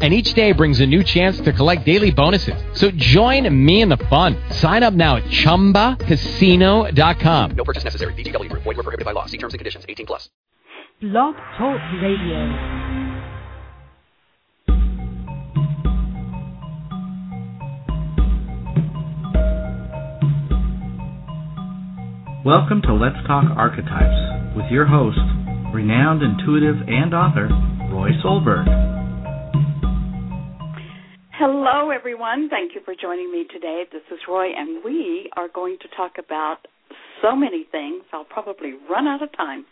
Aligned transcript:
and 0.00 0.14
each 0.14 0.34
day 0.34 0.52
brings 0.52 0.78
a 0.80 0.86
new 0.86 1.02
chance 1.02 1.40
to 1.40 1.52
collect 1.52 1.84
daily 1.84 2.12
bonuses. 2.12 2.54
So 2.74 2.92
join 2.92 3.52
me 3.64 3.82
in 3.82 3.88
the 3.88 3.96
fun. 3.96 4.36
Sign 4.50 4.84
up 4.84 4.94
now 4.94 5.16
at 5.16 5.24
ChumbaCasino.com. 5.24 7.50
No 7.56 7.64
purchase 7.64 7.82
necessary. 7.82 8.14
VGW 8.14 8.48
Group. 8.48 8.62
Void 8.62 8.76
were 8.76 8.84
prohibited 8.84 9.04
by 9.04 9.10
law. 9.12 9.26
See 9.26 9.38
terms 9.38 9.54
and 9.54 9.58
conditions. 9.58 9.84
18 9.88 10.06
plus. 10.06 10.30
Blog 11.00 11.36
Talk 11.56 11.80
Radio. 12.02 12.48
Welcome 22.44 22.82
to 22.82 22.94
Let's 22.94 23.16
Talk 23.26 23.44
Archetypes 23.56 24.56
with 24.56 24.66
your 24.72 24.86
host, 24.86 25.18
renowned 25.74 26.22
intuitive 26.22 26.76
and 26.88 27.12
author, 27.14 27.48
Roy 27.92 28.10
Solberg. 28.24 28.97
Hello, 31.40 31.90
everyone. 31.90 32.48
Thank 32.48 32.74
you 32.74 32.80
for 32.84 32.94
joining 33.00 33.30
me 33.30 33.46
today. 33.52 33.84
This 33.92 34.02
is 34.10 34.18
Roy, 34.28 34.48
and 34.56 34.82
we 34.84 35.30
are 35.36 35.46
going 35.46 35.76
to 35.82 35.96
talk 35.96 36.14
about 36.18 36.66
so 37.22 37.36
many 37.36 37.64
things. 37.70 38.02
I'll 38.12 38.24
probably 38.24 38.72
run 38.90 39.06
out 39.06 39.22
of 39.22 39.30
time. 39.36 39.64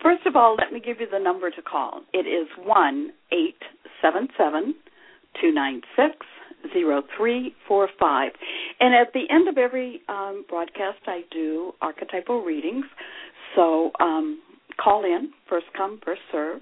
First 0.00 0.24
of 0.26 0.36
all, 0.36 0.54
let 0.54 0.72
me 0.72 0.78
give 0.78 1.00
you 1.00 1.08
the 1.10 1.18
number 1.18 1.50
to 1.50 1.60
call. 1.60 2.02
It 2.12 2.28
is 2.28 2.46
one 2.64 3.10
eight 3.32 3.58
seven 4.00 4.28
seven 4.38 4.76
two 5.40 5.50
nine 5.50 5.80
six 5.96 6.24
zero 6.72 7.02
three 7.18 7.52
four 7.66 7.88
five. 7.98 8.30
And 8.78 8.94
at 8.94 9.12
the 9.12 9.24
end 9.28 9.48
of 9.48 9.58
every 9.58 10.02
um, 10.08 10.44
broadcast, 10.48 11.00
I 11.08 11.22
do 11.32 11.72
archetypal 11.82 12.44
readings. 12.44 12.84
So 13.56 13.90
um, 13.98 14.40
call 14.80 15.04
in, 15.04 15.32
first 15.48 15.66
come, 15.76 15.98
first 16.04 16.20
serve. 16.30 16.60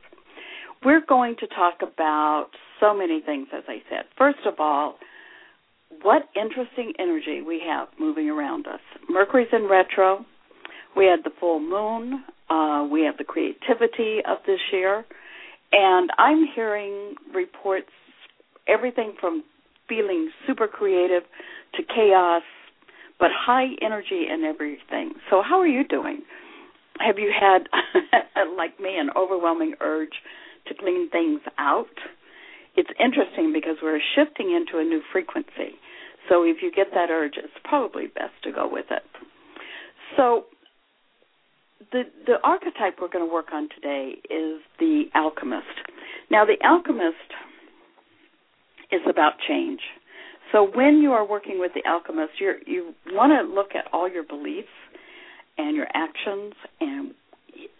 We're 0.84 1.04
going 1.06 1.36
to 1.40 1.46
talk 1.46 1.80
about 1.82 2.48
so 2.80 2.96
many 2.96 3.20
things, 3.20 3.48
as 3.54 3.64
I 3.68 3.82
said. 3.90 4.04
First 4.16 4.38
of 4.46 4.54
all, 4.58 4.96
what 6.02 6.22
interesting 6.34 6.94
energy 6.98 7.42
we 7.42 7.62
have 7.68 7.88
moving 7.98 8.30
around 8.30 8.66
us. 8.66 8.80
Mercury's 9.08 9.48
in 9.52 9.68
retro. 9.68 10.24
We 10.96 11.04
had 11.04 11.20
the 11.22 11.30
full 11.38 11.60
moon. 11.60 12.24
Uh, 12.48 12.88
we 12.90 13.02
have 13.02 13.18
the 13.18 13.24
creativity 13.24 14.20
of 14.26 14.38
this 14.46 14.60
year. 14.72 15.04
And 15.72 16.10
I'm 16.18 16.46
hearing 16.54 17.14
reports, 17.34 17.90
everything 18.66 19.12
from 19.20 19.44
feeling 19.88 20.30
super 20.46 20.66
creative 20.66 21.24
to 21.74 21.82
chaos, 21.82 22.42
but 23.18 23.28
high 23.38 23.74
energy 23.82 24.26
and 24.30 24.44
everything. 24.44 25.12
So, 25.28 25.42
how 25.46 25.60
are 25.60 25.66
you 25.66 25.86
doing? 25.86 26.22
Have 26.98 27.18
you 27.18 27.32
had, 27.38 27.68
like 28.56 28.80
me, 28.80 28.96
an 28.98 29.10
overwhelming 29.14 29.74
urge 29.80 30.14
to 30.66 30.74
clean 30.74 31.10
things 31.10 31.40
out? 31.58 31.88
it's 32.76 32.90
interesting 32.98 33.52
because 33.52 33.76
we're 33.82 34.00
shifting 34.14 34.54
into 34.54 34.78
a 34.80 34.84
new 34.84 35.02
frequency. 35.12 35.76
So 36.28 36.44
if 36.44 36.58
you 36.62 36.70
get 36.74 36.88
that 36.94 37.10
urge, 37.10 37.34
it's 37.36 37.52
probably 37.64 38.06
best 38.06 38.34
to 38.44 38.52
go 38.52 38.68
with 38.70 38.86
it. 38.90 39.02
So 40.16 40.44
the 41.92 42.02
the 42.26 42.36
archetype 42.44 42.98
we're 43.00 43.08
going 43.08 43.26
to 43.26 43.32
work 43.32 43.52
on 43.52 43.68
today 43.74 44.14
is 44.24 44.60
the 44.78 45.04
alchemist. 45.14 45.66
Now 46.30 46.44
the 46.44 46.56
alchemist 46.64 47.16
is 48.92 49.00
about 49.08 49.32
change. 49.48 49.80
So 50.52 50.68
when 50.74 50.98
you 50.98 51.12
are 51.12 51.26
working 51.26 51.58
with 51.58 51.72
the 51.74 51.88
alchemist, 51.88 52.32
you 52.38 52.54
you 52.66 52.94
want 53.08 53.32
to 53.32 53.52
look 53.52 53.74
at 53.74 53.92
all 53.92 54.08
your 54.08 54.24
beliefs 54.24 54.68
and 55.58 55.74
your 55.76 55.86
actions 55.94 56.54
and 56.80 57.14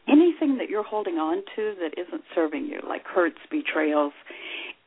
anything 0.08 0.58
that 0.58 0.68
you're 0.68 0.84
holding 0.84 1.14
on 1.14 1.42
to 1.56 1.74
that 1.80 1.98
isn't 2.00 2.22
serving 2.34 2.66
you, 2.66 2.80
like 2.88 3.04
hurts, 3.04 3.38
betrayals, 3.50 4.12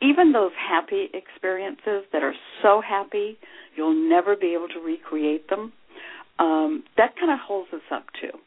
even 0.01 0.34
those 0.34 0.51
happy 0.57 1.09
experiences 1.13 2.03
that 2.12 2.24
are 2.24 2.34
so 2.62 2.81
happy 2.81 3.38
you'll 3.75 4.09
never 4.09 4.35
be 4.35 4.53
able 4.53 4.68
to 4.68 4.79
recreate 4.79 5.50
them, 5.50 5.72
um, 6.40 6.84
that 6.97 7.16
kind 7.16 7.31
of 7.31 7.40
holds 7.40 7.69
us 7.73 7.81
up 7.91 8.06
too. 8.19 8.38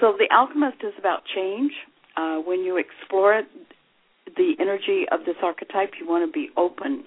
So 0.00 0.14
the 0.18 0.28
alchemist 0.34 0.78
is 0.82 0.92
about 0.98 1.22
change. 1.34 1.72
Uh, 2.16 2.36
when 2.38 2.60
you 2.60 2.78
explore 2.78 3.34
it, 3.38 3.46
the 4.36 4.54
energy 4.60 5.04
of 5.10 5.20
this 5.24 5.36
archetype, 5.42 5.92
you 6.00 6.08
want 6.08 6.26
to 6.26 6.32
be 6.32 6.50
open, 6.56 7.04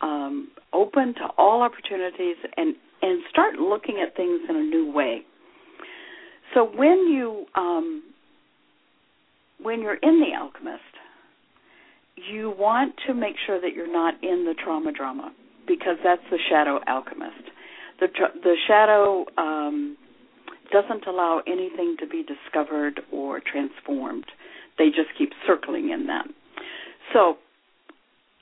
um, 0.00 0.48
open 0.72 1.14
to 1.14 1.28
all 1.38 1.62
opportunities, 1.62 2.36
and 2.56 2.74
and 3.02 3.22
start 3.30 3.56
looking 3.56 4.02
at 4.04 4.16
things 4.16 4.40
in 4.48 4.56
a 4.56 4.62
new 4.62 4.90
way. 4.90 5.20
So 6.54 6.64
when 6.64 7.06
you 7.06 7.44
um, 7.54 8.02
when 9.60 9.80
you're 9.80 9.94
in 9.94 10.20
the 10.20 10.36
alchemist, 10.38 10.82
you 12.16 12.54
want 12.56 12.94
to 13.06 13.14
make 13.14 13.36
sure 13.46 13.60
that 13.60 13.74
you're 13.74 13.92
not 13.92 14.14
in 14.22 14.44
the 14.44 14.54
trauma 14.54 14.92
drama 14.92 15.32
because 15.66 15.96
that's 16.04 16.22
the 16.30 16.38
shadow 16.48 16.80
alchemist. 16.86 17.50
The 18.00 18.08
the 18.42 18.54
shadow 18.66 19.24
um, 19.38 19.96
doesn't 20.72 21.06
allow 21.06 21.40
anything 21.46 21.96
to 22.00 22.06
be 22.06 22.24
discovered 22.24 23.00
or 23.12 23.40
transformed. 23.40 24.26
They 24.78 24.86
just 24.86 25.16
keep 25.16 25.30
circling 25.46 25.90
in 25.90 26.06
them. 26.06 26.34
So, 27.12 27.38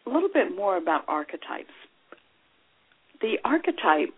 a 0.06 0.10
little 0.10 0.30
bit 0.32 0.54
more 0.54 0.76
about 0.76 1.04
archetypes. 1.08 1.74
The 3.20 3.36
archetype 3.44 4.14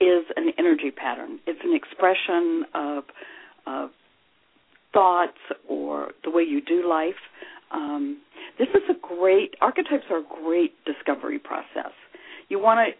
is 0.00 0.24
an 0.36 0.52
energy 0.58 0.90
pattern. 0.90 1.38
It's 1.46 1.60
an 1.64 1.74
expression 1.74 2.64
of, 2.74 3.04
of 3.66 3.90
thoughts 4.92 5.38
or 5.68 6.12
the 6.24 6.30
way 6.30 6.42
you 6.42 6.60
do 6.60 6.88
life. 6.88 7.20
Um, 7.72 8.20
this 8.58 8.68
is 8.68 8.82
a 8.90 8.94
great 9.00 9.54
archetypes 9.60 10.04
are 10.10 10.18
a 10.18 10.42
great 10.44 10.72
discovery 10.84 11.38
process. 11.38 11.92
You 12.48 12.58
want 12.58 12.78
to 12.78 12.92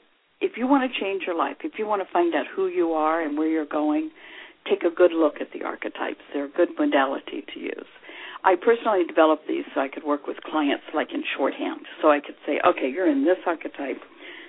if 0.44 0.56
you 0.56 0.66
want 0.66 0.90
to 0.90 1.00
change 1.00 1.22
your 1.24 1.36
life, 1.36 1.58
if 1.62 1.74
you 1.78 1.86
want 1.86 2.02
to 2.02 2.12
find 2.12 2.34
out 2.34 2.46
who 2.54 2.66
you 2.66 2.92
are 2.92 3.22
and 3.22 3.38
where 3.38 3.48
you're 3.48 3.64
going, 3.64 4.10
take 4.68 4.82
a 4.82 4.90
good 4.90 5.12
look 5.12 5.34
at 5.40 5.48
the 5.52 5.64
archetypes. 5.64 6.20
They're 6.32 6.46
a 6.46 6.50
good 6.50 6.70
modality 6.76 7.44
to 7.54 7.60
use. 7.60 7.86
I 8.44 8.56
personally 8.56 9.04
developed 9.06 9.46
these 9.46 9.64
so 9.72 9.80
I 9.80 9.88
could 9.88 10.02
work 10.02 10.26
with 10.26 10.38
clients 10.42 10.82
like 10.94 11.14
in 11.14 11.22
shorthand. 11.36 11.86
So 12.00 12.10
I 12.10 12.18
could 12.18 12.34
say, 12.44 12.58
okay, 12.66 12.90
you're 12.90 13.08
in 13.08 13.24
this 13.24 13.38
archetype. 13.46 14.02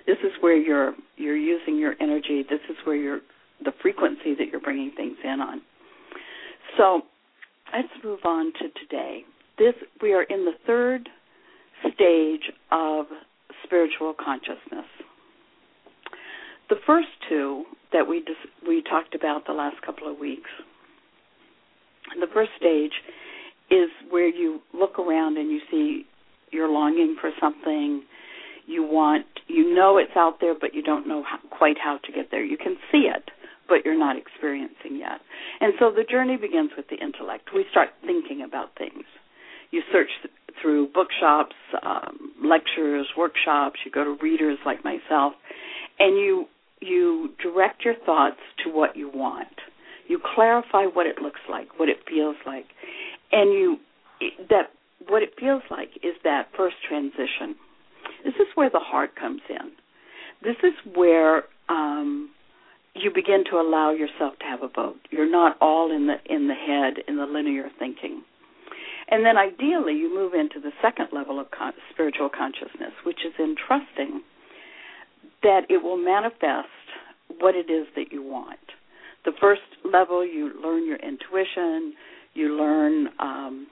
This 0.07 0.17
is 0.23 0.31
where 0.41 0.57
you're 0.57 0.95
you're 1.15 1.37
using 1.37 1.77
your 1.77 1.93
energy. 2.01 2.43
This 2.49 2.59
is 2.69 2.77
where 2.85 2.95
you're 2.95 3.21
the 3.63 3.71
frequency 3.81 4.33
that 4.37 4.47
you're 4.51 4.61
bringing 4.61 4.91
things 4.97 5.17
in 5.23 5.39
on. 5.39 5.61
So 6.77 7.03
let's 7.73 8.03
move 8.03 8.19
on 8.25 8.53
to 8.53 8.69
today 8.79 9.23
this 9.57 9.73
we 10.01 10.13
are 10.13 10.23
in 10.23 10.45
the 10.45 10.53
third 10.65 11.09
stage 11.93 12.51
of 12.71 13.05
spiritual 13.63 14.13
consciousness. 14.13 14.85
The 16.69 16.75
first 16.87 17.09
two 17.29 17.65
that 17.91 18.07
we 18.07 18.19
dis- 18.19 18.51
we 18.67 18.81
talked 18.81 19.15
about 19.15 19.45
the 19.45 19.53
last 19.53 19.81
couple 19.85 20.11
of 20.11 20.17
weeks. 20.17 20.49
The 22.19 22.27
first 22.33 22.51
stage 22.57 22.93
is 23.69 23.89
where 24.09 24.27
you 24.27 24.61
look 24.73 24.97
around 24.99 25.37
and 25.37 25.49
you 25.51 25.59
see 25.69 26.05
you're 26.51 26.71
longing 26.71 27.15
for 27.19 27.31
something 27.39 28.03
you 28.65 28.83
want 28.83 29.25
you 29.47 29.73
know 29.73 29.97
it's 29.97 30.15
out 30.15 30.37
there 30.39 30.53
but 30.59 30.73
you 30.73 30.81
don't 30.81 31.07
know 31.07 31.23
how, 31.23 31.37
quite 31.49 31.77
how 31.83 31.97
to 32.05 32.11
get 32.11 32.29
there 32.31 32.43
you 32.43 32.57
can 32.57 32.77
see 32.91 33.09
it 33.13 33.29
but 33.67 33.85
you're 33.85 33.97
not 33.97 34.17
experiencing 34.17 34.97
yet 34.97 35.21
and 35.61 35.73
so 35.79 35.91
the 35.91 36.03
journey 36.03 36.37
begins 36.37 36.71
with 36.75 36.87
the 36.89 36.97
intellect 36.97 37.49
we 37.53 37.65
start 37.71 37.89
thinking 38.05 38.41
about 38.41 38.75
things 38.77 39.03
you 39.73 39.81
search 39.91 40.09
through 40.61 40.87
bookshops, 40.93 41.55
um, 41.81 42.31
lectures, 42.43 43.07
workshops. 43.17 43.79
You 43.83 43.91
go 43.91 44.03
to 44.03 44.17
readers 44.21 44.59
like 44.65 44.83
myself, 44.83 45.33
and 45.99 46.17
you 46.17 46.45
you 46.79 47.29
direct 47.41 47.83
your 47.83 47.95
thoughts 48.05 48.39
to 48.63 48.71
what 48.71 48.95
you 48.95 49.09
want. 49.09 49.47
You 50.07 50.19
clarify 50.35 50.85
what 50.85 51.07
it 51.07 51.19
looks 51.21 51.39
like, 51.49 51.79
what 51.79 51.89
it 51.89 51.97
feels 52.07 52.35
like, 52.45 52.65
and 53.31 53.51
you 53.51 53.77
that 54.49 54.69
what 55.07 55.23
it 55.23 55.33
feels 55.39 55.63
like 55.71 55.89
is 56.03 56.13
that 56.23 56.49
first 56.55 56.75
transition. 56.87 57.55
This 58.23 58.35
is 58.35 58.47
where 58.55 58.69
the 58.69 58.79
heart 58.79 59.15
comes 59.15 59.41
in. 59.49 59.71
This 60.43 60.57
is 60.63 60.73
where 60.95 61.43
um, 61.67 62.29
you 62.95 63.11
begin 63.13 63.43
to 63.49 63.57
allow 63.57 63.91
yourself 63.91 64.37
to 64.39 64.45
have 64.45 64.61
a 64.61 64.67
vote. 64.67 64.99
You're 65.09 65.29
not 65.29 65.57
all 65.59 65.91
in 65.91 66.07
the 66.07 66.15
in 66.25 66.47
the 66.47 66.53
head 66.53 67.03
in 67.07 67.17
the 67.17 67.25
linear 67.25 67.69
thinking. 67.79 68.23
And 69.09 69.25
then 69.25 69.37
ideally, 69.37 69.93
you 69.93 70.13
move 70.13 70.33
into 70.33 70.59
the 70.59 70.71
second 70.81 71.07
level 71.11 71.39
of 71.39 71.51
con- 71.51 71.73
spiritual 71.91 72.29
consciousness, 72.29 72.93
which 73.05 73.19
is 73.25 73.33
in 73.37 73.55
trusting 73.67 74.21
that 75.41 75.61
it 75.69 75.83
will 75.83 75.97
manifest 75.97 76.69
what 77.39 77.55
it 77.55 77.69
is 77.69 77.87
that 77.95 78.11
you 78.11 78.23
want. 78.23 78.59
The 79.25 79.33
first 79.39 79.61
level, 79.83 80.25
you 80.25 80.51
learn 80.61 80.87
your 80.87 80.97
intuition, 80.97 81.93
you 82.33 82.57
learn 82.57 83.09
um, 83.19 83.67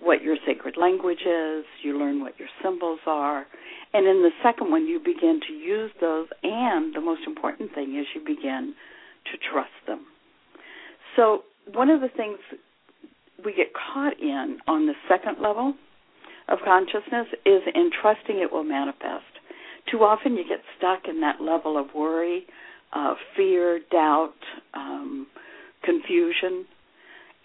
what 0.00 0.22
your 0.22 0.36
sacred 0.46 0.76
language 0.76 1.20
is, 1.26 1.64
you 1.82 1.98
learn 1.98 2.20
what 2.20 2.38
your 2.38 2.48
symbols 2.62 3.00
are, 3.06 3.46
and 3.92 4.06
in 4.06 4.22
the 4.22 4.30
second 4.42 4.70
one, 4.70 4.86
you 4.86 4.98
begin 4.98 5.40
to 5.46 5.52
use 5.52 5.90
those, 6.00 6.28
and 6.42 6.94
the 6.94 7.00
most 7.00 7.22
important 7.26 7.74
thing 7.74 7.96
is 7.98 8.06
you 8.14 8.20
begin 8.20 8.74
to 9.32 9.38
trust 9.50 9.70
them. 9.86 10.06
So, 11.16 11.42
one 11.72 11.90
of 11.90 12.00
the 12.00 12.08
things 12.08 12.38
we 13.44 13.54
get 13.54 13.68
caught 13.74 14.20
in 14.20 14.58
on 14.68 14.86
the 14.86 14.94
second 15.08 15.38
level 15.40 15.74
of 16.48 16.58
consciousness 16.64 17.26
is 17.44 17.62
in 17.74 17.90
trusting 18.00 18.38
it 18.38 18.52
will 18.52 18.64
manifest. 18.64 19.24
Too 19.90 19.98
often 19.98 20.36
you 20.36 20.44
get 20.48 20.60
stuck 20.76 21.08
in 21.08 21.20
that 21.20 21.40
level 21.40 21.78
of 21.78 21.86
worry, 21.94 22.46
uh, 22.92 23.14
fear, 23.36 23.80
doubt, 23.90 24.34
um, 24.74 25.26
confusion. 25.82 26.66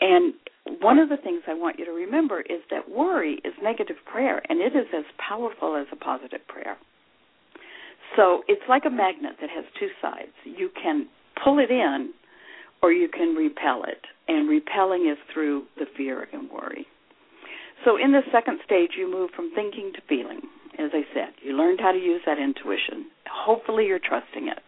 And 0.01 0.33
one 0.79 0.99
of 0.99 1.09
the 1.09 1.17
things 1.17 1.41
I 1.47 1.53
want 1.53 1.79
you 1.79 1.85
to 1.85 1.91
remember 1.91 2.41
is 2.41 2.61
that 2.69 2.89
worry 2.89 3.41
is 3.43 3.53
negative 3.61 3.97
prayer, 4.05 4.41
and 4.49 4.59
it 4.59 4.75
is 4.75 4.87
as 4.95 5.05
powerful 5.17 5.75
as 5.75 5.87
a 5.91 5.95
positive 5.95 6.45
prayer. 6.47 6.77
So 8.15 8.43
it's 8.47 8.61
like 8.67 8.83
a 8.85 8.89
magnet 8.89 9.35
that 9.41 9.49
has 9.49 9.65
two 9.79 9.89
sides. 10.01 10.31
You 10.43 10.69
can 10.81 11.07
pull 11.43 11.59
it 11.59 11.71
in, 11.71 12.13
or 12.83 12.91
you 12.91 13.07
can 13.07 13.35
repel 13.35 13.83
it. 13.83 14.01
And 14.27 14.49
repelling 14.49 15.07
is 15.09 15.17
through 15.33 15.63
the 15.77 15.85
fear 15.97 16.27
and 16.31 16.49
worry. 16.49 16.85
So 17.85 17.97
in 17.97 18.11
the 18.11 18.21
second 18.31 18.59
stage, 18.65 18.91
you 18.97 19.11
move 19.11 19.31
from 19.35 19.51
thinking 19.55 19.91
to 19.95 20.01
feeling. 20.07 20.41
As 20.77 20.91
I 20.93 21.01
said, 21.13 21.33
you 21.43 21.53
learned 21.57 21.79
how 21.81 21.91
to 21.91 21.97
use 21.97 22.21
that 22.25 22.39
intuition. 22.39 23.07
Hopefully, 23.29 23.85
you're 23.85 23.99
trusting 23.99 24.47
it, 24.47 24.59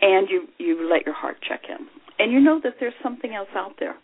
and 0.00 0.28
you 0.28 0.48
you 0.58 0.88
let 0.90 1.04
your 1.04 1.14
heart 1.14 1.36
check 1.46 1.62
in, 1.68 1.86
and 2.18 2.32
you 2.32 2.40
know 2.40 2.60
that 2.64 2.74
there's 2.80 2.94
something 3.02 3.34
else 3.34 3.48
out 3.54 3.74
there 3.78 3.96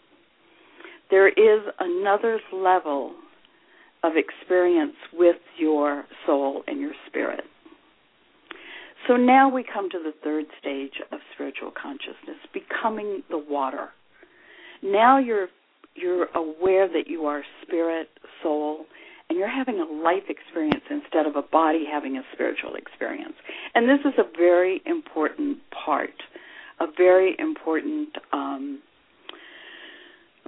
there 1.11 1.29
is 1.29 1.63
another 1.79 2.41
level 2.53 3.15
of 4.03 4.13
experience 4.17 4.97
with 5.13 5.37
your 5.59 6.05
soul 6.27 6.63
and 6.67 6.81
your 6.81 6.93
spirit. 7.07 7.45
So 9.07 9.17
now 9.17 9.49
we 9.49 9.65
come 9.65 9.89
to 9.91 9.99
the 9.99 10.13
third 10.23 10.47
stage 10.61 11.01
of 11.13 11.21
spiritual 11.35 11.71
consciousness, 11.71 12.37
becoming 12.53 13.23
the 13.31 13.39
water. 13.39 13.89
Now 14.83 15.19
you're 15.19 15.49
you're 15.95 16.27
aware 16.35 16.87
that 16.87 17.09
you 17.09 17.25
are 17.25 17.43
spirit, 17.63 18.09
soul, 18.43 18.87
and 19.29 19.39
you're 19.39 19.51
having 19.51 19.81
a 19.81 20.03
life 20.03 20.29
experience 20.29 20.85
instead 20.91 21.27
of 21.27 21.35
a 21.35 21.43
body 21.43 21.85
having 21.91 22.17
a 22.17 22.23
spiritual 22.33 22.75
experience. 22.77 23.35
And 23.75 23.89
this 23.89 23.99
is 24.05 24.17
a 24.17 24.37
very 24.37 24.81
important 24.87 25.59
part, 25.85 26.15
a 26.79 26.87
very 26.97 27.35
important 27.39 28.11
um, 28.33 28.81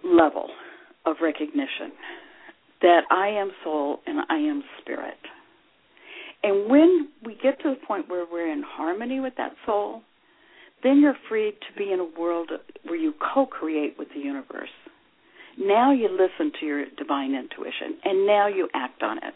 level 0.05 0.49
of 1.07 1.17
recognition 1.23 1.93
that 2.83 3.03
I 3.11 3.29
am 3.29 3.51
soul 3.63 4.01
and 4.07 4.21
I 4.29 4.37
am 4.37 4.63
spirit. 4.81 5.19
And 6.43 6.71
when 6.71 7.09
we 7.25 7.35
get 7.43 7.61
to 7.63 7.71
the 7.71 7.87
point 7.87 8.09
where 8.09 8.25
we're 8.31 8.51
in 8.51 8.63
harmony 8.67 9.21
with 9.21 9.35
that 9.37 9.53
soul, 9.67 10.03
then 10.83 11.01
you're 11.01 11.17
free 11.29 11.53
to 11.53 11.79
be 11.79 11.93
in 11.93 12.01
a 12.01 12.19
world 12.19 12.51
where 12.85 12.97
you 12.97 13.13
co 13.35 13.45
create 13.45 13.97
with 13.99 14.09
the 14.15 14.21
universe. 14.21 14.71
Now 15.59 15.93
you 15.93 16.09
listen 16.09 16.53
to 16.61 16.67
your 16.67 16.85
divine 16.97 17.35
intuition, 17.35 17.99
and 18.05 18.27
now 18.27 18.47
you 18.47 18.69
act 18.75 19.03
on 19.03 19.19
it. 19.19 19.35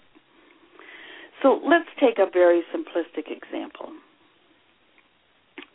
So 1.42 1.60
let's 1.62 1.88
take 2.00 2.18
a 2.18 2.30
very 2.32 2.62
simplistic 2.74 3.30
example. 3.30 3.90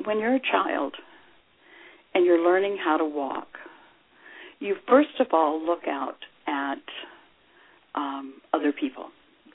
When 0.06 0.19
you're 0.19 0.36
a 0.36 0.51
child 0.51 0.95
and 2.15 2.25
you're 2.25 2.44
learning 2.44 2.77
how 2.83 2.97
to 2.97 3.06
walk, 3.06 3.59
you 4.60 4.76
first 4.88 5.20
of 5.20 5.28
all 5.34 5.64
look 5.64 5.88
out 5.88 6.18
at 6.48 6.84
um, 7.96 8.36
other 8.54 8.72
people. 8.72 9.06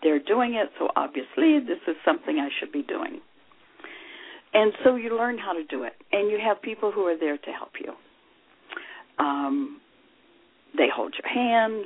They're 0.03 0.23
doing 0.23 0.55
it, 0.55 0.71
so 0.79 0.89
obviously 0.97 1.61
this 1.61 1.79
is 1.89 1.97
something 2.05 2.39
I 2.39 2.49
should 2.61 2.73
be 2.73 2.83
doing. 2.83 3.21
And 4.53 4.73
so 4.85 4.97
you 4.97 5.17
learn 5.17 5.39
how 5.39 5.53
to 5.53 5.65
do 5.65 5.83
it, 5.83 5.95
and 6.12 6.31
you 6.31 6.39
have 6.45 6.62
people 6.62 6.93
who 6.93 7.03
are 7.06 7.19
there 7.19 7.39
to 7.39 7.51
help 7.51 7.73
you. 7.81 7.93
Um, 9.19 9.81
they 10.77 10.87
hold 10.95 11.15
your 11.21 11.33
hand, 11.33 11.85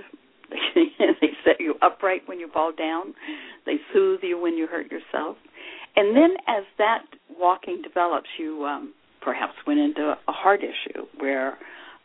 they 0.74 1.30
set 1.44 1.60
you 1.60 1.74
upright 1.82 2.22
when 2.26 2.40
you 2.40 2.48
fall 2.52 2.72
down, 2.76 3.14
they 3.66 3.76
soothe 3.92 4.20
you 4.22 4.40
when 4.40 4.54
you 4.54 4.66
hurt 4.66 4.90
yourself. 4.90 5.36
And 5.96 6.16
then 6.16 6.30
as 6.46 6.64
that 6.78 7.04
walking 7.38 7.82
develops, 7.82 8.28
you 8.38 8.64
um, 8.64 8.94
perhaps 9.22 9.54
went 9.66 9.80
into 9.80 10.14
a 10.26 10.32
heart 10.32 10.60
issue 10.62 11.06
where 11.18 11.58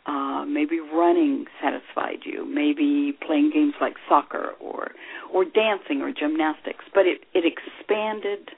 uh, 0.06 0.44
maybe 0.46 0.80
running 0.80 1.46
satisfied 1.62 2.20
you, 2.26 2.46
maybe 2.46 3.18
playing 3.26 3.52
games 3.54 3.74
like 3.80 3.94
soccer 4.10 4.52
or 4.60 4.92
or 5.34 5.46
dancing 5.46 6.02
or 6.02 6.12
gymnastics, 6.12 6.86
but 6.94 7.06
it, 7.08 7.22
it 7.34 7.44
expanded 7.46 8.50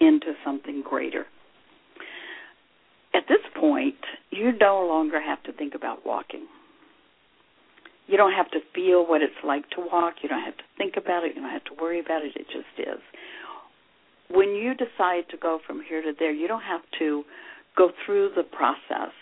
into 0.00 0.32
something 0.44 0.82
greater. 0.82 1.26
At 3.14 3.24
this 3.28 3.42
point, 3.58 4.00
you 4.30 4.52
no 4.58 4.86
longer 4.86 5.20
have 5.20 5.42
to 5.44 5.52
think 5.52 5.74
about 5.74 6.06
walking. 6.06 6.46
You 8.06 8.16
don't 8.16 8.32
have 8.32 8.50
to 8.52 8.58
feel 8.74 9.06
what 9.06 9.22
it's 9.22 9.32
like 9.44 9.68
to 9.70 9.86
walk. 9.92 10.14
You 10.22 10.28
don't 10.28 10.42
have 10.42 10.56
to 10.56 10.64
think 10.78 10.94
about 10.96 11.24
it. 11.24 11.36
You 11.36 11.42
don't 11.42 11.50
have 11.50 11.64
to 11.64 11.74
worry 11.80 12.00
about 12.00 12.24
it. 12.24 12.32
It 12.34 12.46
just 12.46 12.88
is. 12.88 13.00
When 14.30 14.50
you 14.50 14.74
decide 14.74 15.28
to 15.30 15.36
go 15.36 15.60
from 15.64 15.82
here 15.86 16.02
to 16.02 16.12
there, 16.18 16.32
you 16.32 16.48
don't 16.48 16.62
have 16.62 16.82
to 16.98 17.24
go 17.76 17.90
through 18.04 18.30
the 18.34 18.42
process 18.42 19.12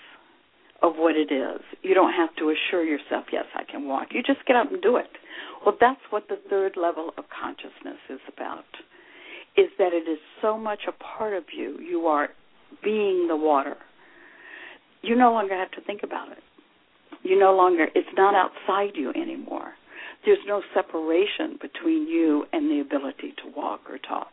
of 0.83 0.95
what 0.97 1.17
it 1.17 1.33
is. 1.33 1.61
You 1.83 1.95
don't 1.95 2.13
have 2.13 2.35
to 2.37 2.51
assure 2.53 2.85
yourself, 2.85 3.27
yes, 3.33 3.45
I 3.55 3.65
can 3.65 3.89
walk. 3.89 4.09
You 4.13 4.23
just 4.23 4.47
get 4.47 4.57
up 4.57 4.71
and 4.71 4.81
do 4.81 4.97
it. 4.97 5.11
Well, 5.65 5.77
that's 5.81 6.01
what 6.11 6.29
the 6.29 6.39
third 6.49 6.77
level 6.77 7.11
of 7.19 7.25
consciousness 7.29 7.99
is 8.09 8.21
about. 8.33 8.65
Is 9.57 9.71
that 9.79 9.93
it 9.93 10.09
is 10.09 10.19
so 10.41 10.57
much 10.57 10.81
a 10.87 10.93
part 10.93 11.35
of 11.35 11.45
you. 11.57 11.79
You 11.81 12.07
are 12.07 12.29
being 12.85 13.27
the 13.29 13.37
water. 13.37 13.77
You 15.03 15.17
no 15.17 15.33
longer 15.33 15.57
have 15.57 15.73
to 15.73 15.81
think 15.81 16.03
about 16.05 16.31
it. 16.31 16.43
You 17.23 17.39
no 17.39 17.55
longer, 17.55 17.89
it's 17.95 18.09
not 18.17 18.35
outside 18.35 18.95
you 18.95 19.11
anymore. 19.11 19.73
There's 20.25 20.39
no 20.47 20.63
separation 20.75 21.59
between 21.61 22.07
you 22.07 22.45
and 22.53 22.71
the 22.71 22.81
ability 22.81 23.35
to 23.43 23.53
walk 23.57 23.81
or 23.89 23.99
talk. 23.99 24.31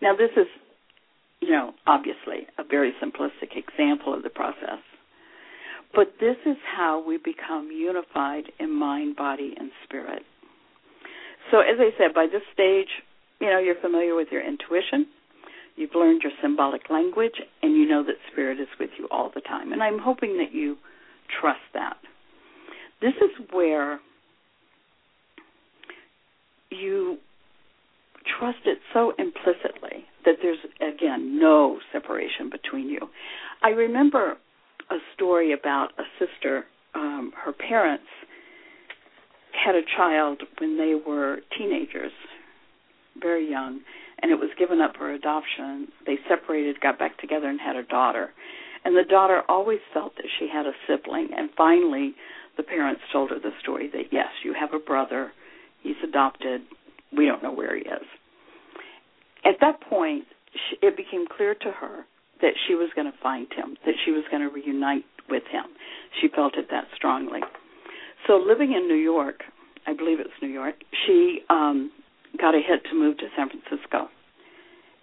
Now, 0.00 0.14
this 0.14 0.30
is, 0.36 0.46
you 1.40 1.50
know, 1.50 1.72
obviously 1.86 2.46
a 2.58 2.64
very 2.64 2.92
simplistic 3.02 3.56
example 3.56 4.14
of 4.14 4.22
the 4.22 4.30
process. 4.30 4.78
But 5.94 6.14
this 6.20 6.36
is 6.46 6.56
how 6.76 7.02
we 7.06 7.16
become 7.18 7.70
unified 7.72 8.44
in 8.60 8.70
mind, 8.72 9.16
body, 9.16 9.54
and 9.58 9.70
spirit. 9.84 10.22
So, 11.50 11.60
as 11.60 11.78
I 11.78 11.90
said, 11.96 12.14
by 12.14 12.26
this 12.30 12.42
stage, 12.52 12.88
you 13.40 13.48
know, 13.48 13.58
you're 13.58 13.80
familiar 13.80 14.14
with 14.14 14.28
your 14.30 14.46
intuition, 14.46 15.06
you've 15.76 15.94
learned 15.94 16.22
your 16.22 16.32
symbolic 16.42 16.90
language, 16.90 17.40
and 17.62 17.74
you 17.74 17.88
know 17.88 18.04
that 18.04 18.16
spirit 18.30 18.60
is 18.60 18.68
with 18.78 18.90
you 18.98 19.08
all 19.10 19.30
the 19.34 19.40
time. 19.40 19.72
And 19.72 19.82
I'm 19.82 19.98
hoping 19.98 20.36
that 20.38 20.52
you 20.52 20.76
trust 21.40 21.60
that. 21.74 21.96
This 23.00 23.14
is 23.22 23.30
where 23.52 24.00
you 26.70 27.18
trust 28.38 28.58
it 28.66 28.78
so 28.92 29.12
implicitly 29.18 30.04
that 30.24 30.36
there's, 30.42 30.58
again, 30.80 31.38
no 31.40 31.78
separation 31.92 32.50
between 32.50 32.88
you. 32.88 33.00
I 33.62 33.70
remember 33.70 34.36
a 34.90 34.96
story 35.14 35.52
about 35.52 35.90
a 35.98 36.04
sister. 36.18 36.64
Um, 36.94 37.32
her 37.44 37.52
parents 37.52 38.04
had 39.52 39.74
a 39.74 39.82
child 39.96 40.42
when 40.58 40.78
they 40.78 40.94
were 40.94 41.38
teenagers, 41.56 42.12
very 43.20 43.48
young, 43.48 43.80
and 44.22 44.30
it 44.30 44.36
was 44.36 44.50
given 44.58 44.80
up 44.80 44.96
for 44.96 45.12
adoption. 45.12 45.88
They 46.06 46.16
separated, 46.28 46.80
got 46.80 46.98
back 46.98 47.18
together, 47.18 47.48
and 47.48 47.60
had 47.60 47.76
a 47.76 47.84
daughter. 47.84 48.30
And 48.84 48.96
the 48.96 49.08
daughter 49.08 49.42
always 49.48 49.80
felt 49.92 50.16
that 50.16 50.26
she 50.38 50.48
had 50.52 50.66
a 50.66 50.72
sibling. 50.86 51.30
And 51.36 51.50
finally, 51.56 52.14
the 52.56 52.62
parents 52.62 53.02
told 53.12 53.30
her 53.30 53.38
the 53.38 53.50
story 53.60 53.88
that 53.92 54.12
yes, 54.12 54.28
you 54.44 54.54
have 54.58 54.72
a 54.72 54.78
brother. 54.78 55.32
He's 55.82 55.96
adopted. 56.02 56.62
We 57.16 57.26
don't 57.26 57.42
know 57.42 57.52
where 57.52 57.76
he 57.76 57.82
is. 57.82 58.06
At 59.44 59.56
that 59.60 59.80
point, 59.88 60.24
it 60.82 60.96
became 60.96 61.26
clear 61.26 61.54
to 61.54 61.70
her 61.70 62.04
that 62.40 62.54
she 62.66 62.74
was 62.74 62.90
going 62.94 63.10
to 63.10 63.18
find 63.22 63.46
him, 63.52 63.76
that 63.84 63.94
she 64.04 64.10
was 64.10 64.24
going 64.30 64.42
to 64.42 64.48
reunite 64.48 65.04
with 65.28 65.44
him. 65.50 65.64
She 66.20 66.28
felt 66.28 66.56
it 66.56 66.68
that 66.70 66.86
strongly. 66.94 67.40
So 68.26 68.36
living 68.36 68.72
in 68.72 68.88
New 68.88 68.98
York, 68.98 69.42
I 69.86 69.94
believe 69.94 70.20
it's 70.20 70.36
New 70.42 70.48
York, 70.48 70.76
she 71.06 71.40
um 71.50 71.90
got 72.38 72.54
a 72.54 72.60
hit 72.60 72.84
to 72.90 72.94
move 72.94 73.18
to 73.18 73.26
San 73.36 73.48
Francisco. 73.48 74.08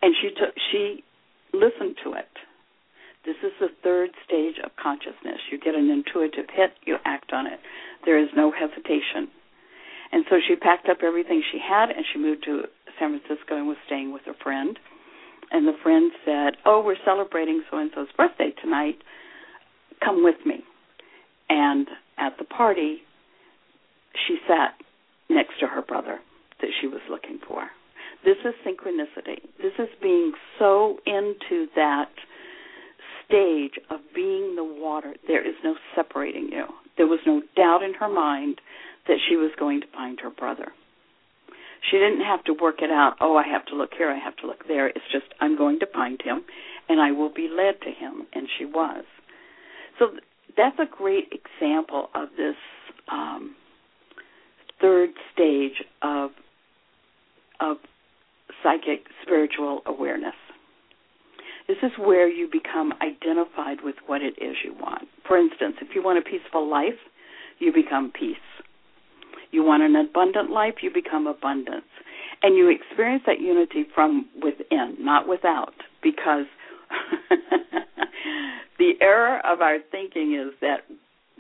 And 0.02 0.14
she 0.22 0.30
took 0.30 0.54
she 0.72 1.04
listened 1.54 1.98
to 2.04 2.14
it. 2.14 2.30
This 3.26 3.38
is 3.42 3.54
the 3.60 3.70
third 3.82 4.12
stage 4.24 4.62
of 4.64 4.70
consciousness. 4.78 5.42
You 5.52 5.58
get 5.58 5.74
an 5.74 5.90
intuitive 5.90 6.46
hit, 6.54 6.78
you 6.86 6.98
act 7.06 7.34
on 7.34 7.48
it. 7.48 7.60
There 8.06 8.22
is 8.22 8.30
no 8.36 8.52
hesitation. 8.52 9.34
And 10.12 10.26
so 10.30 10.38
she 10.46 10.56
packed 10.56 10.88
up 10.88 11.00
everything 11.02 11.42
she 11.52 11.58
had 11.58 11.90
and 11.90 12.06
she 12.14 12.20
moved 12.20 12.44
to 12.46 12.70
San 13.00 13.20
Francisco 13.20 13.58
and 13.58 13.68
was 13.68 13.78
staying 13.88 14.14
with 14.14 14.22
a 14.28 14.36
friend 14.44 14.78
and 15.52 15.68
the 15.68 15.78
friend 15.84 16.12
said, 16.24 16.58
"Oh, 16.66 16.82
we're 16.82 16.96
celebrating 17.06 17.64
so 17.70 17.78
and 17.78 17.92
so's 17.94 18.12
birthday 18.18 18.52
tonight. 18.62 19.02
Come 20.04 20.24
with 20.24 20.46
me." 20.46 20.64
And 21.50 21.88
at 22.18 22.38
the 22.38 22.46
party, 22.46 23.04
she 24.28 24.38
sat 24.48 24.76
next 25.30 25.60
to 25.60 25.68
her 25.68 25.82
brother 25.82 26.20
that 26.62 26.70
she 26.80 26.88
was 26.88 27.02
looking 27.10 27.40
for. 27.48 27.70
This 28.24 28.38
is 28.44 28.56
synchronicity. 28.66 29.42
This 29.62 29.74
is 29.78 29.90
being 30.02 30.34
so 30.58 31.00
into 31.06 31.68
that 31.76 32.10
stage 33.26 33.74
of 33.90 34.00
being 34.16 34.56
the 34.56 34.64
water. 34.64 35.14
There 35.28 35.46
is 35.48 35.56
no 35.64 35.76
separating 35.96 36.50
you. 36.52 36.66
There 36.98 37.08
was 37.08 37.20
no 37.26 37.42
doubt 37.56 37.84
in 37.84 37.94
her 37.96 38.10
mind 38.10 38.62
that 39.08 39.18
she 39.28 39.36
was 39.36 39.52
going 39.60 39.82
to 39.82 39.88
find 39.94 40.20
her 40.22 40.30
brother. 40.30 40.72
She 41.90 41.98
didn't 41.98 42.22
have 42.22 42.44
to 42.46 42.54
work 42.54 42.82
it 42.82 42.90
out. 42.90 43.16
Oh, 43.22 43.38
I 43.38 43.48
have 43.48 43.66
to 43.68 43.76
look 43.76 43.92
here, 43.98 44.10
I 44.10 44.18
have 44.18 44.36
to 44.38 44.48
look 44.48 44.68
there. 44.68 44.88
It's 44.88 45.06
just, 45.12 45.26
I'm 45.40 45.58
going 45.58 45.80
to 45.80 45.88
find 45.94 46.20
him 46.22 46.44
and 46.90 47.00
I 47.00 47.12
will 47.12 47.34
be 47.34 47.50
led 47.50 47.82
to 47.82 47.92
him. 47.92 48.28
And 48.34 48.48
she 48.58 48.66
was. 48.66 49.04
So 50.00 50.08
that's 50.58 50.78
a 50.80 50.86
great 50.86 51.32
example 51.32 52.10
of 52.16 52.30
this 52.38 52.56
um, 53.12 53.56
third 54.82 55.10
stage 55.34 55.84
of 56.02 56.32
of 57.60 57.78
psychic 58.62 59.06
spiritual 59.22 59.82
awareness. 59.86 60.36
This 61.68 61.78
is 61.82 61.92
where 61.98 62.28
you 62.28 62.50
become 62.52 62.94
identified 63.02 63.78
with 63.84 63.96
what 64.06 64.22
it 64.22 64.36
is 64.42 64.58
you 64.64 64.74
want. 64.74 65.08
For 65.26 65.38
instance, 65.38 65.78
if 65.82 65.96
you 65.96 66.04
want 66.04 66.20
a 66.20 66.22
peaceful 66.22 66.70
life, 66.70 67.00
you 67.60 67.74
become 67.74 68.12
peace. 68.12 68.36
You 69.56 69.64
want 69.64 69.84
an 69.84 69.96
abundant 69.96 70.52
life, 70.52 70.76
you 70.82 70.92
become 70.92 71.28
abundance. 71.28 71.88
And 72.44 72.58
you 72.58 72.68
experience 72.68 73.24
that 73.26 73.40
unity 73.40 73.86
from 73.96 74.28
within, 74.44 74.98
not 75.00 75.30
without, 75.30 75.74
because 76.04 76.44
the 78.78 78.92
error 79.00 79.40
of 79.46 79.62
our 79.62 79.78
thinking 79.92 80.36
is 80.36 80.54
that 80.60 80.80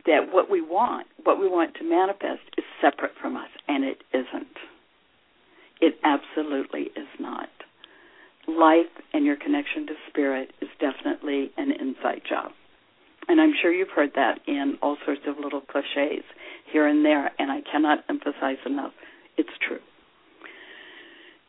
that 0.05 0.31
what 0.31 0.50
we 0.50 0.62
want, 0.62 1.07
what 1.25 1.41
we 1.41 1.50
want 1.50 1.75
to 1.75 1.84
manifest 1.84 2.39
is 2.57 2.63
separate 2.79 3.12
from 3.22 3.36
us 3.36 3.50
and 3.67 3.84
it 3.84 3.98
isn't. 4.13 4.55
It 5.81 5.95
absolutely 6.05 6.84
is 6.95 7.10
not. 7.19 7.50
Life 8.48 8.93
and 9.12 9.25
your 9.25 9.36
connection 9.36 9.88
to 9.88 9.93
spirit 10.07 10.53
is 10.62 10.69
definitely 10.79 11.51
an 11.57 11.72
inside 11.72 12.22
job. 12.29 12.51
And 13.27 13.41
I'm 13.41 13.53
sure 13.62 13.74
you've 13.74 13.89
heard 13.89 14.12
that 14.15 14.39
in 14.48 14.77
all 14.81 14.95
sorts 15.03 15.22
of 15.27 15.36
little 15.43 15.62
cliches 15.62 16.24
here 16.75 16.88
and 16.88 17.05
there, 17.05 17.32
and 17.39 17.50
I 17.50 17.62
cannot 17.72 18.00
emphasize 18.10 18.58
enough 18.65 18.91
it's 19.38 19.50
true. 19.65 19.79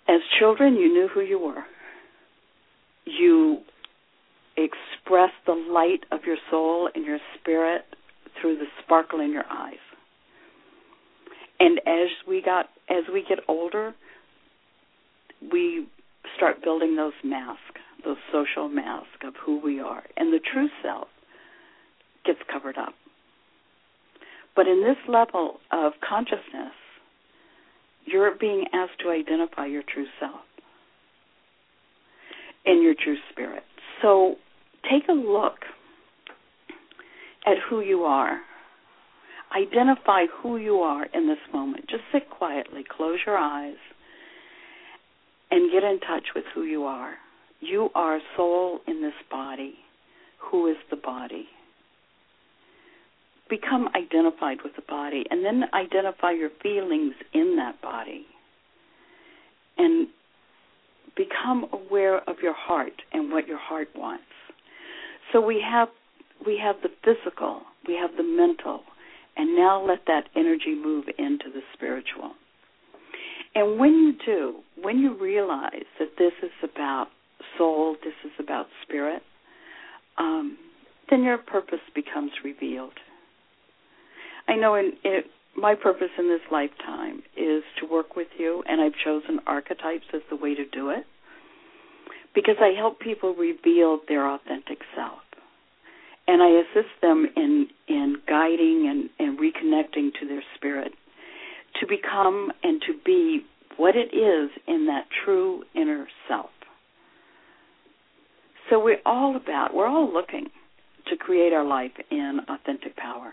As 0.09 0.21
children, 0.39 0.75
you 0.75 0.89
knew 0.89 1.09
who 1.13 1.21
you 1.21 1.41
were. 1.41 1.65
You 3.05 3.59
expressed 4.57 5.35
the 5.45 5.53
light 5.53 6.05
of 6.13 6.21
your 6.25 6.37
soul 6.49 6.89
and 6.95 7.05
your 7.05 7.19
spirit 7.41 7.83
through 8.41 8.59
the 8.59 8.67
sparkle 8.85 9.21
in 9.21 9.33
your 9.33 9.45
eyes. 9.51 9.75
And 11.59 11.81
as 11.81 12.09
we 12.29 12.41
got 12.41 12.67
as 12.89 13.03
we 13.13 13.25
get 13.29 13.39
older, 13.49 13.95
we 15.51 15.89
start 16.37 16.63
building 16.63 16.95
those 16.95 17.15
masks, 17.25 17.81
those 18.05 18.17
social 18.33 18.69
masks 18.69 19.09
of 19.25 19.35
who 19.45 19.61
we 19.61 19.81
are. 19.81 20.05
And 20.17 20.33
the 20.33 20.41
true 20.53 20.69
self 20.85 21.09
gets 22.25 22.39
covered 22.53 22.79
up. 22.79 22.95
But 24.57 24.67
in 24.67 24.83
this 24.83 24.97
level 25.07 25.61
of 25.71 25.93
consciousness, 26.07 26.73
you're 28.07 28.35
being 28.35 28.65
asked 28.73 29.01
to 29.03 29.11
identify 29.11 29.67
your 29.67 29.83
true 29.83 30.07
self 30.19 30.41
and 32.65 32.83
your 32.83 32.95
true 32.95 33.19
spirit. 33.31 33.63
So 34.03 34.37
take 34.91 35.09
a 35.09 35.13
look 35.13 35.59
at 37.45 37.57
who 37.69 37.81
you 37.81 38.05
are. 38.05 38.41
Identify 39.55 40.27
who 40.43 40.57
you 40.57 40.77
are 40.79 41.05
in 41.15 41.29
this 41.29 41.39
moment. 41.53 41.87
Just 41.89 42.03
sit 42.13 42.29
quietly, 42.31 42.85
close 42.97 43.19
your 43.25 43.37
eyes, 43.37 43.77
and 45.51 45.71
get 45.71 45.85
in 45.85 46.01
touch 46.01 46.25
with 46.35 46.45
who 46.55 46.65
you 46.65 46.85
are. 46.85 47.15
You 47.61 47.91
are 47.95 48.19
soul 48.37 48.81
in 48.89 49.03
this 49.03 49.15
body. 49.31 49.75
Who 50.51 50.67
is 50.67 50.77
the 50.91 50.97
body? 50.97 51.47
Become 53.49 53.89
identified 53.95 54.59
with 54.65 54.75
the 54.77 54.83
body 54.89 55.25
and 55.31 55.45
then 55.45 55.65
identify 55.73 56.33
your 56.33 56.51
feelings 56.63 57.15
in 57.33 57.57
that 57.57 57.81
body. 57.81 58.27
And 59.79 60.09
become 61.17 61.67
aware 61.73 62.19
of 62.29 62.37
your 62.43 62.55
heart 62.55 63.03
and 63.13 63.33
what 63.33 63.47
your 63.47 63.59
heart 63.59 63.89
wants. 63.97 64.25
So 65.33 65.41
we 65.41 65.63
have 65.69 65.89
we 66.47 66.61
have 66.63 66.77
the 66.83 66.91
physical, 67.03 67.63
we 67.89 67.95
have 67.95 68.11
the 68.17 68.23
mental, 68.23 68.83
and 69.37 69.57
now 69.57 69.85
let 69.85 70.01
that 70.07 70.29
energy 70.37 70.75
move 70.75 71.07
into 71.19 71.47
the 71.53 71.63
spiritual. 71.73 72.33
And 73.55 73.79
when 73.81 73.95
you 73.95 74.13
do, 74.25 74.57
when 74.83 74.99
you 74.99 75.17
realize 75.19 75.87
that 75.99 76.11
this 76.19 76.33
is 76.43 76.51
about 76.63 77.07
soul, 77.57 77.97
this 78.05 78.13
is 78.25 78.33
about 78.39 78.67
spirit, 78.83 79.23
um, 80.19 80.59
then 81.11 81.23
your 81.23 81.39
purpose 81.39 81.81
becomes 81.95 82.33
revealed. 82.45 82.93
I 84.49 84.57
know 84.57 84.75
in 84.75 84.93
it, 85.05 85.27
my 85.57 85.75
purpose 85.75 86.11
in 86.19 86.29
this 86.29 86.41
lifetime 86.53 87.23
is 87.37 87.63
to 87.81 87.87
work 87.91 88.17
with 88.17 88.29
you, 88.39 88.63
and 88.69 88.81
I've 88.81 88.93
chosen 89.05 89.41
archetypes 89.47 90.07
as 90.15 90.21
the 90.31 90.37
way 90.37 90.55
to 90.55 90.65
do 90.67 90.91
it 90.91 91.05
because 92.35 92.57
I 92.61 92.77
help 92.77 93.01
people 93.01 93.35
reveal 93.35 93.99
their 94.09 94.31
authentic 94.31 94.79
self. 94.95 95.21
And 96.29 96.43
I 96.43 96.61
assist 96.61 96.93
them 97.01 97.27
in, 97.37 97.69
in 97.89 98.17
guiding 98.29 98.89
and, 99.19 99.29
and 99.29 99.39
reconnecting 99.39 100.11
to 100.21 100.29
their 100.29 100.43
spirit 100.57 100.93
to 101.81 101.87
become 101.87 102.53
and 102.63 102.83
to 102.83 102.95
be 103.05 103.41
what 103.77 103.95
it 103.97 104.15
is 104.15 104.51
in 104.67 104.87
that 104.87 105.07
true 105.25 105.63
inner 105.75 106.07
self. 106.29 106.51
So 108.69 108.83
we're 108.83 109.01
all 109.07 109.37
about, 109.37 109.73
we're 109.75 109.87
all 109.87 110.13
looking 110.13 110.49
to 111.09 111.17
create 111.17 111.53
our 111.53 111.65
life 111.65 111.93
in 112.11 112.41
authentic 112.49 112.97
power. 112.97 113.33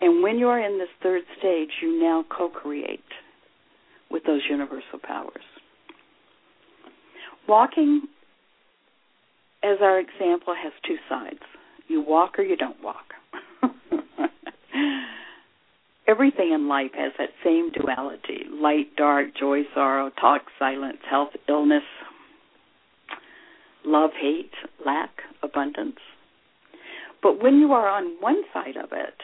And 0.00 0.22
when 0.22 0.38
you 0.38 0.48
are 0.48 0.60
in 0.60 0.78
this 0.78 0.88
third 1.02 1.22
stage, 1.38 1.70
you 1.82 2.00
now 2.00 2.24
co 2.28 2.48
create 2.48 3.00
with 4.10 4.24
those 4.24 4.42
universal 4.48 4.98
powers. 5.02 5.44
Walking, 7.48 8.02
as 9.62 9.78
our 9.82 9.98
example, 9.98 10.54
has 10.60 10.72
two 10.86 10.96
sides 11.08 11.40
you 11.90 12.00
walk 12.00 12.38
or 12.38 12.42
you 12.42 12.56
don't 12.56 12.82
walk. 12.82 13.12
Everything 16.06 16.52
in 16.52 16.68
life 16.68 16.92
has 16.94 17.12
that 17.18 17.30
same 17.44 17.70
duality 17.70 18.44
light, 18.50 18.96
dark, 18.96 19.28
joy, 19.38 19.62
sorrow, 19.74 20.10
talk, 20.20 20.42
silence, 20.58 20.98
health, 21.08 21.30
illness, 21.48 21.82
love, 23.84 24.10
hate, 24.20 24.52
lack, 24.84 25.10
abundance. 25.42 25.98
But 27.22 27.42
when 27.42 27.58
you 27.58 27.72
are 27.72 27.88
on 27.88 28.16
one 28.20 28.42
side 28.54 28.76
of 28.76 28.90
it, 28.92 29.14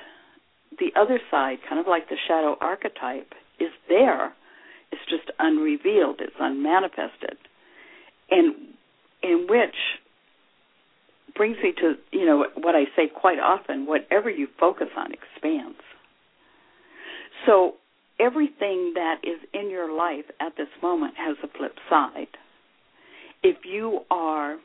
the 0.78 0.98
other 0.98 1.20
side, 1.30 1.58
kind 1.68 1.80
of 1.80 1.86
like 1.86 2.08
the 2.08 2.16
shadow 2.28 2.56
archetype, 2.60 3.32
is 3.58 3.70
there. 3.88 4.34
It's 4.92 5.02
just 5.08 5.30
unrevealed, 5.38 6.20
it's 6.20 6.36
unmanifested. 6.40 7.38
And 8.30 8.54
in 9.22 9.46
which 9.48 9.74
brings 11.34 11.56
me 11.62 11.72
to, 11.80 11.94
you 12.12 12.24
know, 12.24 12.46
what 12.56 12.74
I 12.74 12.84
say 12.96 13.08
quite 13.08 13.38
often, 13.38 13.86
whatever 13.86 14.30
you 14.30 14.48
focus 14.58 14.88
on 14.96 15.12
expands. 15.12 15.78
So 17.44 17.74
everything 18.18 18.92
that 18.94 19.16
is 19.22 19.38
in 19.52 19.70
your 19.70 19.94
life 19.94 20.24
at 20.40 20.56
this 20.56 20.68
moment 20.82 21.14
has 21.16 21.36
a 21.42 21.58
flip 21.58 21.76
side. 21.90 22.28
If 23.42 23.58
you 23.64 24.00
are 24.10 24.56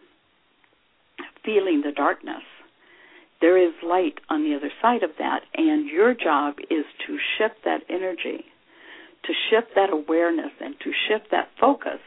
feeling 1.44 1.82
the 1.84 1.92
darkness, 1.92 2.44
there 3.42 3.58
is 3.58 3.74
light 3.84 4.20
on 4.30 4.44
the 4.44 4.56
other 4.56 4.72
side 4.82 5.04
of 5.04 5.12
that, 5.18 5.42
and 5.56 5.90
your 5.90 6.14
job 6.14 6.56
is 6.70 6.86
to 7.08 7.18
shift 7.38 7.66
that 7.66 7.82
energy, 7.90 8.46
to 9.26 9.34
shift 9.50 9.74
that 9.76 9.92
awareness, 9.92 10.52
and 10.60 10.76
to 10.80 10.92
shift 11.08 11.32
that 11.32 11.50
focus 11.60 12.00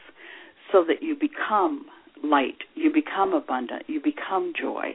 so 0.73 0.85
that 0.87 1.03
you 1.03 1.17
become 1.17 1.87
light, 2.23 2.59
you 2.75 2.93
become 2.93 3.35
abundant, 3.35 3.83
you 3.88 4.00
become 4.00 4.53
joy. 4.59 4.93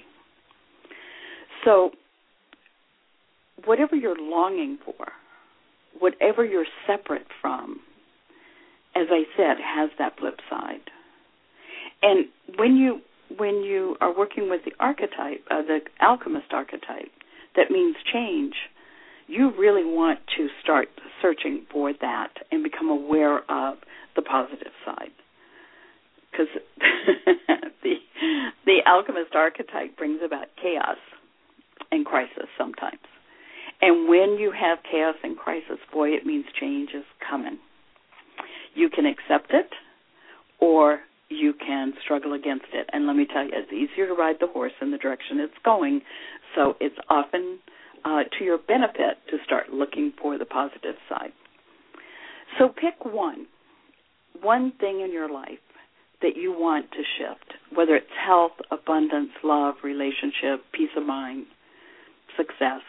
So, 1.66 1.92
whatever 3.66 3.96
you're 3.96 4.18
longing 4.18 4.78
for, 4.84 5.12
whatever 6.00 6.46
you're 6.46 6.66
separate 6.88 7.28
from, 7.42 7.82
as 8.96 9.08
I 9.12 9.24
said, 9.36 9.58
has 9.64 9.90
that 10.00 10.18
flip 10.18 10.40
side. 10.50 10.90
And 12.02 12.28
when 12.58 12.78
you 12.78 13.02
when 13.38 13.64
you 13.64 13.96
are 14.02 14.16
working 14.16 14.50
with 14.50 14.62
the 14.66 14.72
archetype, 14.80 15.46
uh, 15.50 15.62
the 15.62 15.80
alchemist 16.02 16.48
archetype, 16.52 17.12
that 17.56 17.72
means 17.72 17.96
change. 18.12 18.54
You 19.28 19.52
really 19.58 19.86
want 19.86 20.20
to 20.38 20.48
start 20.64 20.88
searching 21.22 21.66
for 21.72 21.94
that 22.02 22.34
and 22.52 22.64
become 22.64 22.90
aware 22.90 23.40
of 23.50 23.78
the 24.16 24.22
positive 24.22 24.74
side, 24.86 25.12
because 26.32 26.48
the 27.84 27.94
the 28.66 28.78
alchemist 28.88 29.36
archetype 29.36 29.98
brings 29.98 30.22
about 30.26 30.48
chaos 30.62 30.98
and 31.92 32.06
crisis 32.06 32.48
sometimes 32.58 33.00
And 33.82 34.10
when 34.10 34.38
you 34.40 34.52
have 34.52 34.80
chaos 34.90 35.16
and 35.24 35.38
crisis, 35.38 35.78
boy, 35.94 36.10
it 36.10 36.26
means 36.26 36.46
change 36.60 36.90
is 36.94 37.06
coming. 37.30 37.58
You 38.76 38.90
can 38.90 39.06
accept 39.06 39.52
it 39.54 39.70
or 40.60 41.00
you 41.30 41.54
can 41.54 41.94
struggle 42.04 42.34
against 42.34 42.66
it. 42.74 42.90
And 42.92 43.06
let 43.08 43.16
me 43.16 43.26
tell 43.32 43.44
you, 43.44 43.52
it's 43.54 43.72
easier 43.72 44.08
to 44.08 44.14
ride 44.14 44.38
the 44.40 44.48
horse 44.48 44.74
in 44.82 44.92
the 44.92 44.98
direction 44.98 45.40
it's 45.40 45.54
going. 45.64 46.02
So 46.56 46.76
it's 46.80 46.96
often 47.10 47.60
uh, 48.04 48.24
to 48.38 48.44
your 48.44 48.58
benefit 48.58 49.18
to 49.30 49.38
start 49.46 49.70
looking 49.72 50.14
for 50.22 50.38
the 50.38 50.46
positive 50.46 50.96
side. 51.08 51.32
So 52.58 52.70
pick 52.70 53.06
one, 53.06 53.46
one 54.42 54.74
thing 54.80 55.02
in 55.02 55.14
your 55.14 55.32
life 55.32 55.60
that 56.22 56.36
you 56.36 56.52
want 56.52 56.92
to 56.92 57.04
shift, 57.18 57.54
whether 57.74 57.96
it's 57.96 58.08
health, 58.26 58.54
abundance, 58.72 59.30
love, 59.44 59.76
relationship, 59.84 60.64
peace 60.74 60.90
of 60.98 61.06
mind, 61.06 61.46
success. 62.36 62.82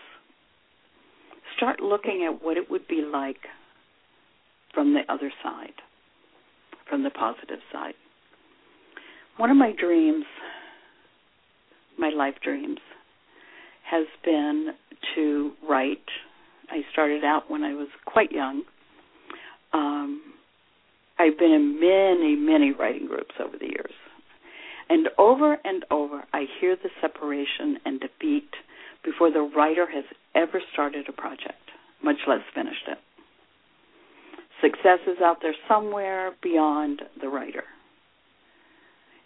Start 1.56 1.80
looking 1.80 2.26
at 2.26 2.42
what 2.42 2.56
it 2.56 2.70
would 2.70 2.88
be 2.88 3.02
like 3.02 3.36
from 4.72 4.94
the 4.94 5.00
other 5.12 5.30
side, 5.42 5.74
from 6.88 7.02
the 7.02 7.10
positive 7.10 7.60
side. 7.72 7.94
One 9.40 9.50
of 9.50 9.56
my 9.56 9.72
dreams, 9.72 10.26
my 11.98 12.10
life 12.10 12.34
dreams, 12.44 12.76
has 13.90 14.04
been 14.22 14.74
to 15.14 15.52
write. 15.66 16.04
I 16.68 16.82
started 16.92 17.24
out 17.24 17.50
when 17.50 17.62
I 17.62 17.72
was 17.72 17.88
quite 18.04 18.32
young. 18.32 18.64
Um, 19.72 20.20
I've 21.18 21.38
been 21.38 21.52
in 21.52 21.80
many, 21.80 22.36
many 22.36 22.72
writing 22.72 23.06
groups 23.06 23.34
over 23.42 23.56
the 23.58 23.64
years. 23.64 23.94
And 24.90 25.08
over 25.16 25.56
and 25.64 25.86
over, 25.90 26.22
I 26.34 26.44
hear 26.60 26.76
the 26.76 26.90
separation 27.00 27.78
and 27.86 27.98
defeat 27.98 28.50
before 29.02 29.32
the 29.32 29.50
writer 29.56 29.86
has 29.90 30.04
ever 30.34 30.60
started 30.70 31.08
a 31.08 31.12
project, 31.12 31.70
much 32.04 32.18
less 32.28 32.42
finished 32.54 32.86
it. 32.88 32.98
Success 34.60 34.98
is 35.06 35.22
out 35.24 35.38
there 35.40 35.54
somewhere 35.66 36.32
beyond 36.42 37.00
the 37.22 37.28
writer. 37.30 37.64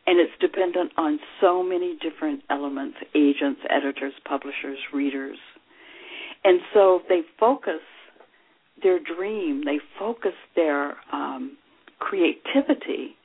And 0.07 0.21
it's 0.21 0.33
dependent 0.41 0.93
on 0.99 1.19
so 1.41 1.63
many 1.63 1.97
different 2.01 2.43
elements 2.51 2.99
agents, 3.15 3.61
editors, 3.71 4.13
publishers, 4.29 4.79
readers. 4.93 5.39
And 6.45 6.61
so 6.75 7.01
they 7.09 7.23
focus 7.41 7.81
their 8.83 8.99
dream, 8.99 9.63
they 9.65 9.79
focus 9.99 10.35
their 10.57 10.97
um, 11.13 11.57
creativity 11.99 13.17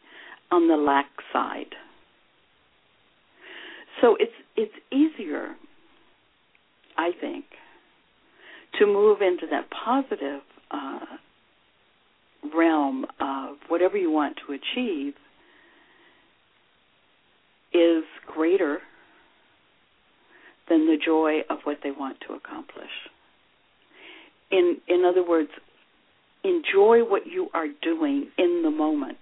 on 0.51 0.67
the 0.67 0.77
lack 0.77 1.09
side. 1.33 1.75
So 4.01 4.15
it's 4.19 4.31
it's 4.55 4.73
easier, 4.91 5.55
I 6.97 7.11
think, 7.19 7.45
to 8.79 8.85
move 8.85 9.21
into 9.21 9.45
that 9.51 9.67
positive 9.69 10.41
uh, 10.71 10.99
realm 12.55 13.05
of 13.19 13.57
whatever 13.67 13.97
you 13.97 14.11
want 14.11 14.37
to 14.47 14.53
achieve 14.53 15.13
is 17.73 18.03
greater 18.27 18.79
than 20.67 20.85
the 20.85 20.97
joy 21.03 21.39
of 21.49 21.59
what 21.63 21.77
they 21.83 21.91
want 21.91 22.17
to 22.27 22.33
accomplish. 22.33 22.91
In 24.51 24.77
in 24.87 25.03
other 25.05 25.27
words, 25.27 25.49
enjoy 26.43 26.99
what 27.03 27.27
you 27.27 27.49
are 27.53 27.67
doing 27.81 28.29
in 28.37 28.61
the 28.63 28.71
moment. 28.71 29.17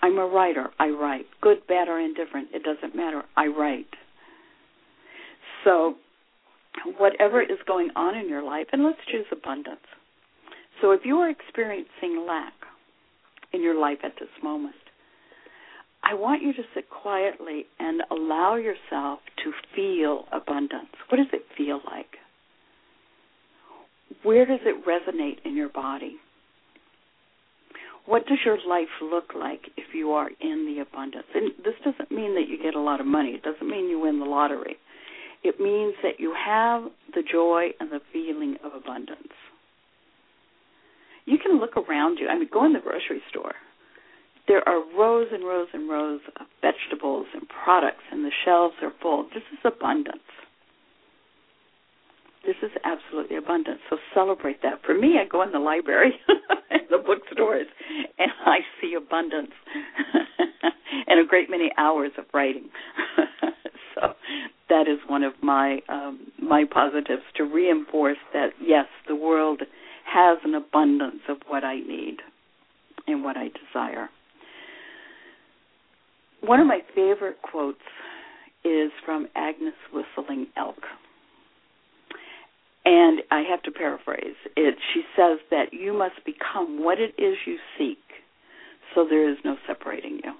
I'm 0.00 0.18
a 0.18 0.26
writer. 0.26 0.68
I 0.78 0.88
write. 0.88 1.26
Good, 1.40 1.66
bad, 1.66 1.88
or 1.88 1.98
indifferent. 1.98 2.48
It 2.52 2.62
doesn't 2.62 2.94
matter. 2.94 3.22
I 3.36 3.46
write. 3.46 3.88
So, 5.64 5.96
whatever 6.98 7.42
is 7.42 7.58
going 7.66 7.90
on 7.94 8.16
in 8.16 8.28
your 8.28 8.42
life, 8.42 8.66
and 8.72 8.84
let's 8.84 8.98
choose 9.10 9.26
abundance. 9.30 9.80
So, 10.80 10.92
if 10.92 11.00
you 11.04 11.16
are 11.16 11.30
experiencing 11.30 12.24
lack 12.26 12.54
in 13.52 13.62
your 13.62 13.78
life 13.78 13.98
at 14.02 14.14
this 14.18 14.30
moment, 14.42 14.74
I 16.04 16.14
want 16.14 16.42
you 16.42 16.52
to 16.52 16.62
sit 16.74 16.90
quietly 16.90 17.66
and 17.78 18.02
allow 18.10 18.56
yourself 18.56 19.20
to 19.44 19.52
feel 19.74 20.24
abundance. 20.32 20.90
What 21.08 21.18
does 21.18 21.28
it 21.32 21.42
feel 21.56 21.80
like? 21.86 22.16
Where 24.22 24.44
does 24.44 24.60
it 24.64 24.84
resonate 24.84 25.44
in 25.44 25.56
your 25.56 25.68
body? 25.68 26.16
What 28.06 28.26
does 28.26 28.38
your 28.44 28.58
life 28.68 28.88
look 29.00 29.32
like 29.38 29.60
if 29.76 29.94
you 29.94 30.10
are 30.12 30.28
in 30.40 30.66
the 30.66 30.82
abundance? 30.82 31.26
And 31.34 31.52
this 31.64 31.74
doesn't 31.84 32.10
mean 32.10 32.34
that 32.34 32.48
you 32.48 32.58
get 32.60 32.74
a 32.74 32.80
lot 32.80 33.00
of 33.00 33.06
money. 33.06 33.30
It 33.30 33.42
doesn't 33.42 33.68
mean 33.68 33.88
you 33.88 34.00
win 34.00 34.18
the 34.18 34.24
lottery. 34.24 34.76
It 35.44 35.60
means 35.60 35.94
that 36.02 36.18
you 36.18 36.34
have 36.34 36.84
the 37.14 37.22
joy 37.22 37.70
and 37.78 37.90
the 37.90 38.00
feeling 38.12 38.56
of 38.64 38.74
abundance. 38.74 39.32
You 41.26 41.38
can 41.38 41.60
look 41.60 41.76
around 41.76 42.18
you. 42.18 42.28
I 42.28 42.38
mean, 42.38 42.48
go 42.52 42.64
in 42.64 42.72
the 42.72 42.80
grocery 42.80 43.22
store. 43.30 43.54
There 44.52 44.68
are 44.68 44.84
rows 44.94 45.28
and 45.32 45.44
rows 45.44 45.68
and 45.72 45.88
rows 45.88 46.20
of 46.38 46.46
vegetables 46.60 47.24
and 47.32 47.48
products, 47.48 48.04
and 48.10 48.22
the 48.22 48.30
shelves 48.44 48.74
are 48.82 48.92
full. 49.00 49.22
This 49.32 49.44
is 49.50 49.58
abundance. 49.64 50.28
This 52.44 52.56
is 52.62 52.70
absolutely 52.84 53.38
abundant. 53.38 53.80
So 53.88 53.96
celebrate 54.12 54.60
that. 54.60 54.82
For 54.84 54.92
me, 54.92 55.16
I 55.18 55.26
go 55.26 55.40
in 55.42 55.52
the 55.52 55.58
library, 55.58 56.12
in 56.70 56.80
the 56.90 56.98
bookstores, 56.98 57.66
and 58.18 58.30
I 58.44 58.58
see 58.78 58.92
abundance 58.92 59.52
and 61.06 61.18
a 61.18 61.24
great 61.26 61.48
many 61.48 61.70
hours 61.78 62.10
of 62.18 62.26
writing. 62.34 62.68
so 63.94 64.12
that 64.68 64.86
is 64.86 64.98
one 65.08 65.22
of 65.22 65.32
my 65.42 65.80
um, 65.88 66.30
my 66.38 66.64
positives 66.70 67.22
to 67.38 67.44
reinforce 67.44 68.18
that 68.34 68.50
yes, 68.60 68.84
the 69.08 69.16
world 69.16 69.62
has 70.04 70.36
an 70.44 70.54
abundance 70.54 71.22
of 71.30 71.38
what 71.48 71.64
I 71.64 71.76
need 71.76 72.18
and 73.06 73.24
what 73.24 73.38
I 73.38 73.48
desire. 73.48 74.10
One 76.52 76.60
of 76.60 76.66
my 76.66 76.80
favorite 76.94 77.40
quotes 77.40 77.80
is 78.62 78.90
from 79.06 79.26
Agnes 79.34 79.72
Whistling 79.90 80.48
Elk 80.54 80.76
and 82.84 83.22
I 83.30 83.42
have 83.50 83.62
to 83.62 83.70
paraphrase 83.70 84.36
it. 84.54 84.74
She 84.92 85.00
says 85.16 85.38
that 85.50 85.72
you 85.72 85.94
must 85.94 86.22
become 86.26 86.84
what 86.84 86.98
it 87.00 87.14
is 87.16 87.38
you 87.46 87.56
seek, 87.78 88.04
so 88.94 89.06
there 89.08 89.30
is 89.30 89.38
no 89.46 89.56
separating 89.66 90.20
you. 90.22 90.34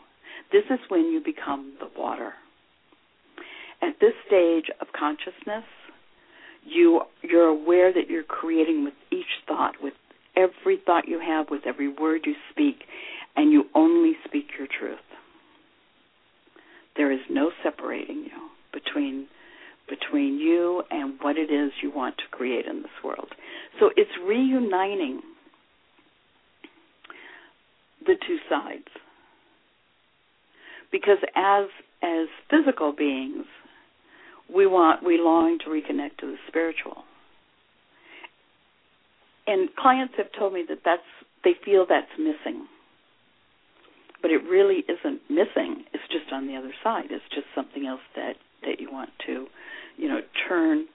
This 0.52 0.64
is 0.68 0.80
when 0.90 1.06
you 1.06 1.22
become 1.24 1.72
the 1.80 1.88
water. 1.98 2.34
At 3.80 3.94
this 3.98 4.12
stage 4.26 4.66
of 4.82 4.88
consciousness, 4.94 5.64
you 6.62 7.00
you're 7.22 7.48
aware 7.48 7.90
that 7.90 8.10
you're 8.10 8.22
creating 8.22 8.84
with 8.84 8.94
each 9.10 9.40
thought, 9.48 9.76
with 9.82 9.94
every 10.36 10.78
thought 10.84 11.08
you 11.08 11.20
have, 11.26 11.46
with 11.50 11.62
every 11.64 11.88
word 11.88 12.26
you 12.26 12.34
speak, 12.50 12.84
and 13.34 13.50
you 13.50 13.64
only 13.74 14.12
speak 14.26 14.48
your 14.58 14.68
truth. 14.78 14.98
There 16.96 17.10
is 17.10 17.20
no 17.30 17.50
separating 17.62 18.24
you 18.24 18.50
between 18.72 19.28
between 19.88 20.38
you 20.38 20.82
and 20.90 21.18
what 21.20 21.36
it 21.36 21.50
is 21.50 21.72
you 21.82 21.90
want 21.90 22.16
to 22.16 22.24
create 22.30 22.66
in 22.66 22.82
this 22.82 22.92
world. 23.04 23.28
So 23.80 23.90
it's 23.96 24.10
reuniting 24.24 25.20
the 28.06 28.14
two 28.26 28.38
sides. 28.48 28.88
Because 30.90 31.18
as 31.34 31.66
as 32.02 32.28
physical 32.50 32.92
beings, 32.92 33.46
we 34.54 34.66
want 34.66 35.02
we 35.02 35.18
long 35.18 35.58
to 35.64 35.70
reconnect 35.70 36.18
to 36.18 36.26
the 36.26 36.36
spiritual. 36.48 37.04
And 39.46 39.74
clients 39.74 40.14
have 40.16 40.28
told 40.38 40.52
me 40.52 40.64
that 40.68 40.78
that's 40.84 41.02
they 41.44 41.54
feel 41.64 41.86
that's 41.88 42.12
missing. 42.18 42.66
But 44.22 44.30
it 44.30 44.42
really 44.48 44.84
isn't 44.88 45.20
missing. 45.28 45.84
It's 45.92 46.06
just 46.10 46.32
on 46.32 46.46
the 46.46 46.56
other 46.56 46.72
side. 46.82 47.10
It's 47.10 47.24
just 47.34 47.46
something 47.54 47.86
else 47.86 48.00
that 48.16 48.34
that 48.62 48.80
you 48.80 48.90
want 48.90 49.10
to 49.26 49.46
you 49.96 50.08
know, 50.08 50.20
turn 50.48 50.86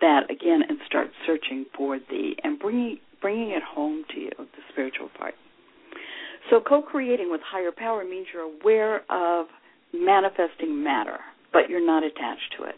that 0.00 0.30
again 0.30 0.62
and 0.68 0.78
start 0.86 1.08
searching 1.26 1.66
for 1.76 1.98
the 1.98 2.32
and 2.42 2.58
bringing 2.58 2.98
bringing 3.20 3.50
it 3.50 3.62
home 3.62 4.04
to 4.12 4.20
you, 4.20 4.30
the 4.36 4.62
spiritual 4.72 5.08
part. 5.16 5.34
So 6.50 6.60
co-creating 6.60 7.30
with 7.30 7.40
higher 7.40 7.70
power 7.70 8.04
means 8.04 8.26
you're 8.32 8.50
aware 8.60 9.02
of 9.08 9.46
manifesting 9.94 10.82
matter, 10.82 11.18
but 11.52 11.70
you're 11.70 11.84
not 11.84 12.02
attached 12.02 12.54
to 12.58 12.64
it. 12.64 12.74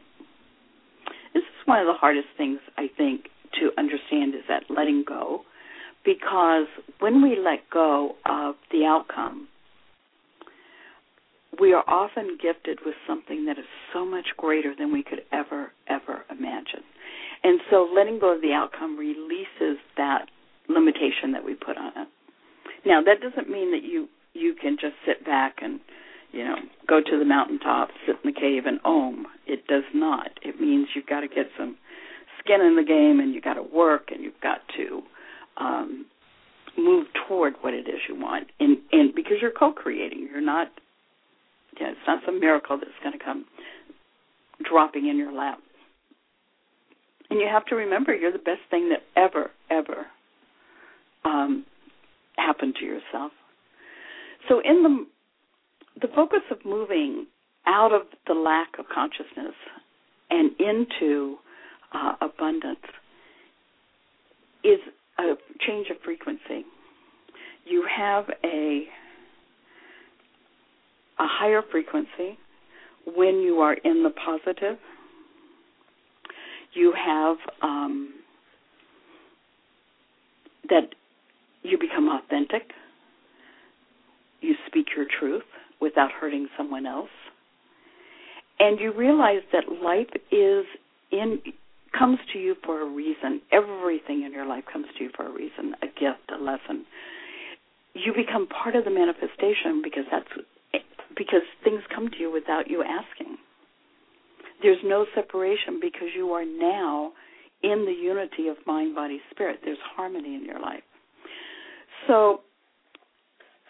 This 1.32 1.42
is 1.42 1.66
one 1.66 1.80
of 1.80 1.86
the 1.86 1.94
hardest 1.94 2.28
things 2.36 2.58
I 2.76 2.88
think 2.94 3.28
to 3.54 3.70
understand 3.78 4.34
is 4.34 4.42
that 4.48 4.64
letting 4.68 5.02
go 5.06 5.42
because 6.04 6.66
when 7.00 7.22
we 7.22 7.38
let 7.42 7.60
go 7.72 8.16
of 8.26 8.56
the 8.70 8.84
outcome, 8.84 9.48
we 11.60 11.72
are 11.72 11.84
often 11.86 12.38
gifted 12.40 12.80
with 12.84 12.94
something 13.06 13.46
that 13.46 13.58
is 13.58 13.64
so 13.92 14.04
much 14.04 14.28
greater 14.36 14.74
than 14.76 14.92
we 14.92 15.02
could 15.02 15.22
ever, 15.32 15.72
ever 15.88 16.24
imagine. 16.30 16.82
And 17.42 17.60
so 17.70 17.88
letting 17.94 18.18
go 18.18 18.34
of 18.34 18.40
the 18.40 18.52
outcome 18.52 18.96
releases 18.96 19.78
that 19.96 20.26
limitation 20.68 21.32
that 21.32 21.44
we 21.44 21.54
put 21.54 21.76
on 21.76 21.92
it. 21.96 22.08
Now, 22.86 23.02
that 23.02 23.20
doesn't 23.20 23.50
mean 23.50 23.70
that 23.72 23.82
you 23.82 24.08
you 24.32 24.54
can 24.60 24.76
just 24.80 24.94
sit 25.06 25.24
back 25.24 25.58
and 25.62 25.78
you 26.32 26.44
know 26.44 26.56
go 26.88 27.00
to 27.00 27.18
the 27.18 27.24
mountaintop, 27.24 27.88
sit 28.06 28.16
in 28.24 28.34
the 28.34 28.40
cave, 28.40 28.64
and 28.66 28.80
om. 28.84 29.26
It 29.46 29.66
does 29.66 29.84
not. 29.94 30.30
It 30.42 30.60
means 30.60 30.88
you've 30.94 31.06
got 31.06 31.20
to 31.20 31.28
get 31.28 31.46
some 31.58 31.76
skin 32.40 32.60
in 32.60 32.76
the 32.76 32.84
game 32.84 33.20
and 33.20 33.32
you've 33.34 33.44
got 33.44 33.54
to 33.54 33.62
work 33.62 34.08
and 34.10 34.22
you've 34.22 34.40
got 34.42 34.58
to 34.76 35.02
um, 35.56 36.06
move 36.76 37.06
toward 37.28 37.54
what 37.60 37.74
it 37.74 37.88
is 37.88 38.00
you 38.08 38.20
want. 38.20 38.48
And 38.60 38.78
and 38.92 39.14
because 39.14 39.36
you're 39.40 39.52
co-creating, 39.52 40.28
you're 40.30 40.40
not. 40.40 40.68
It's 41.80 41.98
not 42.06 42.22
some 42.24 42.40
miracle 42.40 42.78
that's 42.78 42.90
going 43.02 43.18
to 43.18 43.24
come 43.24 43.44
dropping 44.68 45.08
in 45.08 45.16
your 45.16 45.32
lap. 45.32 45.58
And 47.30 47.40
you 47.40 47.48
have 47.50 47.64
to 47.66 47.74
remember, 47.74 48.14
you're 48.14 48.32
the 48.32 48.38
best 48.38 48.60
thing 48.70 48.90
that 48.90 49.02
ever, 49.16 49.50
ever 49.70 50.06
um, 51.24 51.64
happened 52.36 52.76
to 52.80 52.84
yourself. 52.84 53.32
So, 54.48 54.60
in 54.60 54.82
the 54.82 55.06
the 56.00 56.08
focus 56.14 56.40
of 56.50 56.58
moving 56.64 57.26
out 57.66 57.92
of 57.92 58.02
the 58.26 58.34
lack 58.34 58.78
of 58.78 58.86
consciousness 58.92 59.54
and 60.30 60.50
into 60.58 61.36
uh, 61.92 62.14
abundance 62.20 62.84
is 64.64 64.80
a 65.18 65.34
change 65.66 65.88
of 65.90 65.96
frequency. 66.04 66.64
You 67.64 67.86
have 67.96 68.24
a 68.44 68.84
a 71.18 71.26
higher 71.26 71.62
frequency 71.70 72.38
when 73.06 73.40
you 73.40 73.60
are 73.60 73.74
in 73.74 74.02
the 74.02 74.10
positive. 74.10 74.78
You 76.72 76.92
have 76.92 77.36
um, 77.62 78.14
that 80.68 80.94
you 81.62 81.78
become 81.78 82.08
authentic. 82.08 82.72
You 84.40 84.54
speak 84.66 84.86
your 84.96 85.06
truth 85.18 85.44
without 85.80 86.10
hurting 86.10 86.48
someone 86.56 86.86
else. 86.86 87.10
And 88.58 88.78
you 88.80 88.92
realize 88.92 89.42
that 89.52 89.64
life 89.82 90.08
is 90.30 90.64
in 91.10 91.40
comes 91.96 92.18
to 92.32 92.38
you 92.38 92.56
for 92.64 92.80
a 92.80 92.88
reason. 92.88 93.40
Everything 93.52 94.24
in 94.24 94.32
your 94.32 94.46
life 94.46 94.64
comes 94.70 94.86
to 94.98 95.04
you 95.04 95.10
for 95.14 95.26
a 95.26 95.30
reason, 95.30 95.74
a 95.82 95.86
gift, 95.86 96.30
a 96.36 96.42
lesson. 96.42 96.84
You 97.94 98.12
become 98.12 98.48
part 98.48 98.74
of 98.74 98.84
the 98.84 98.90
manifestation 98.90 99.80
because 99.82 100.04
that's 100.10 100.26
because 101.16 101.42
things 101.62 101.82
come 101.94 102.08
to 102.10 102.16
you 102.18 102.32
without 102.32 102.68
you 102.68 102.82
asking. 102.82 103.36
There's 104.62 104.78
no 104.84 105.06
separation 105.14 105.78
because 105.80 106.08
you 106.16 106.30
are 106.30 106.44
now 106.44 107.12
in 107.62 107.84
the 107.86 107.92
unity 107.92 108.48
of 108.48 108.56
mind, 108.66 108.94
body, 108.94 109.20
spirit. 109.30 109.60
There's 109.64 109.78
harmony 109.96 110.34
in 110.34 110.44
your 110.44 110.60
life. 110.60 110.82
So 112.06 112.40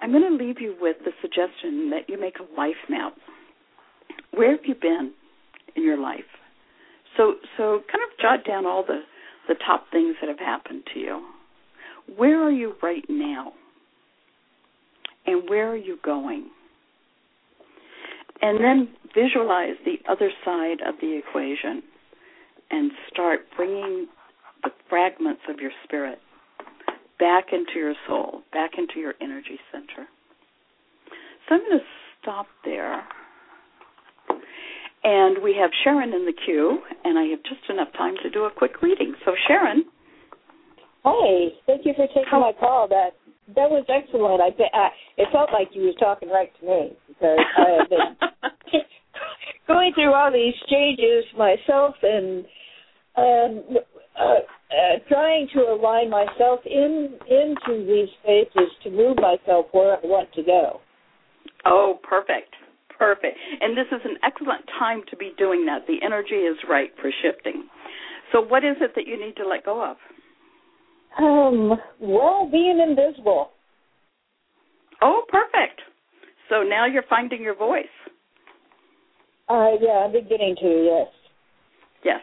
I'm 0.00 0.10
going 0.10 0.38
to 0.38 0.44
leave 0.44 0.60
you 0.60 0.76
with 0.80 0.96
the 1.04 1.12
suggestion 1.22 1.90
that 1.90 2.08
you 2.08 2.20
make 2.20 2.34
a 2.38 2.60
life 2.60 2.74
map. 2.90 3.14
Where 4.32 4.50
have 4.50 4.64
you 4.66 4.74
been 4.74 5.12
in 5.76 5.84
your 5.84 5.98
life? 5.98 6.20
So 7.16 7.34
so 7.56 7.80
kind 7.90 8.02
of 8.02 8.18
jot 8.20 8.46
down 8.46 8.66
all 8.66 8.84
the 8.84 9.00
the 9.48 9.54
top 9.66 9.86
things 9.92 10.16
that 10.20 10.28
have 10.28 10.38
happened 10.38 10.82
to 10.92 11.00
you. 11.00 11.26
Where 12.16 12.42
are 12.42 12.50
you 12.50 12.74
right 12.82 13.04
now? 13.08 13.52
And 15.26 15.48
where 15.48 15.70
are 15.70 15.76
you 15.76 15.98
going? 16.04 16.50
And 18.44 18.62
then 18.62 18.88
visualize 19.14 19.72
the 19.86 19.96
other 20.06 20.30
side 20.44 20.86
of 20.86 20.96
the 21.00 21.16
equation 21.16 21.82
and 22.70 22.90
start 23.10 23.40
bringing 23.56 24.06
the 24.62 24.68
fragments 24.90 25.40
of 25.48 25.60
your 25.60 25.70
spirit 25.84 26.18
back 27.18 27.46
into 27.52 27.78
your 27.78 27.94
soul, 28.06 28.42
back 28.52 28.72
into 28.76 29.00
your 29.00 29.14
energy 29.22 29.58
center. 29.72 30.06
So 31.48 31.54
I'm 31.54 31.60
going 31.60 31.78
to 31.78 31.84
stop 32.20 32.46
there. 32.66 33.02
And 35.04 35.42
we 35.42 35.56
have 35.58 35.70
Sharon 35.82 36.12
in 36.12 36.26
the 36.26 36.34
queue, 36.44 36.80
and 37.02 37.18
I 37.18 37.24
have 37.24 37.42
just 37.44 37.70
enough 37.70 37.94
time 37.96 38.16
to 38.24 38.28
do 38.28 38.44
a 38.44 38.50
quick 38.50 38.82
reading. 38.82 39.14
So, 39.24 39.32
Sharon. 39.48 39.84
Hi, 41.02 41.48
thank 41.66 41.86
you 41.86 41.94
for 41.96 42.06
taking 42.08 42.24
my 42.30 42.52
call. 42.60 42.88
That 42.88 43.16
that 43.56 43.68
was 43.68 43.84
excellent. 43.92 44.40
I, 44.40 44.56
I 44.72 44.88
it 45.18 45.28
felt 45.32 45.52
like 45.52 45.68
you 45.72 45.82
was 45.82 45.94
talking 46.00 46.30
right 46.30 46.50
to 46.60 46.66
me 46.66 46.96
because 47.08 47.38
I 47.58 47.76
have 47.78 47.90
been 47.90 48.16
going 49.66 49.92
through 49.94 50.12
all 50.12 50.32
these 50.32 50.54
changes 50.68 51.24
myself 51.36 51.94
and 52.02 52.44
um, 53.16 53.76
uh, 54.18 54.24
uh, 54.24 54.98
trying 55.08 55.48
to 55.54 55.60
align 55.60 56.10
myself 56.10 56.60
in 56.66 57.18
into 57.28 57.86
these 57.86 58.08
spaces 58.22 58.70
to 58.82 58.90
move 58.90 59.16
myself 59.16 59.66
where 59.72 59.96
I 59.96 60.00
want 60.02 60.32
to 60.34 60.42
go. 60.42 60.80
Oh, 61.64 61.98
perfect. 62.02 62.54
Perfect. 62.98 63.36
And 63.60 63.76
this 63.76 63.86
is 63.90 64.00
an 64.04 64.16
excellent 64.22 64.64
time 64.78 65.02
to 65.10 65.16
be 65.16 65.32
doing 65.36 65.66
that. 65.66 65.86
The 65.86 65.98
energy 66.04 66.34
is 66.34 66.56
right 66.68 66.90
for 67.00 67.10
shifting. 67.22 67.68
So, 68.32 68.40
what 68.40 68.64
is 68.64 68.76
it 68.80 68.92
that 68.94 69.06
you 69.06 69.18
need 69.18 69.36
to 69.36 69.46
let 69.46 69.64
go 69.64 69.84
of? 69.84 69.96
Um, 71.18 71.78
well, 72.00 72.48
being 72.50 72.80
invisible. 72.80 73.50
Oh, 75.02 75.22
perfect. 75.28 75.80
So 76.48 76.62
now 76.62 76.86
you're 76.86 77.04
finding 77.08 77.42
your 77.42 77.56
voice. 77.56 77.84
Uh, 79.48 79.72
yeah, 79.80 80.06
I'm 80.06 80.12
beginning 80.12 80.56
to. 80.60 80.84
Yes. 80.84 81.08
Yes. 82.04 82.20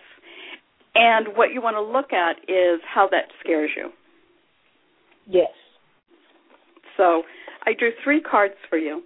And 0.96 1.28
what 1.36 1.54
you 1.54 1.62
want 1.62 1.76
to 1.76 1.82
look 1.82 2.14
at 2.14 2.38
is 2.50 2.82
how 2.88 3.08
that 3.10 3.26
scares 3.44 3.72
you. 3.76 3.90
Yes. 5.28 5.52
So 6.98 7.24
I 7.66 7.74
drew 7.78 7.92
three 8.04 8.22
cards 8.22 8.56
for 8.70 8.78
you. 8.78 9.04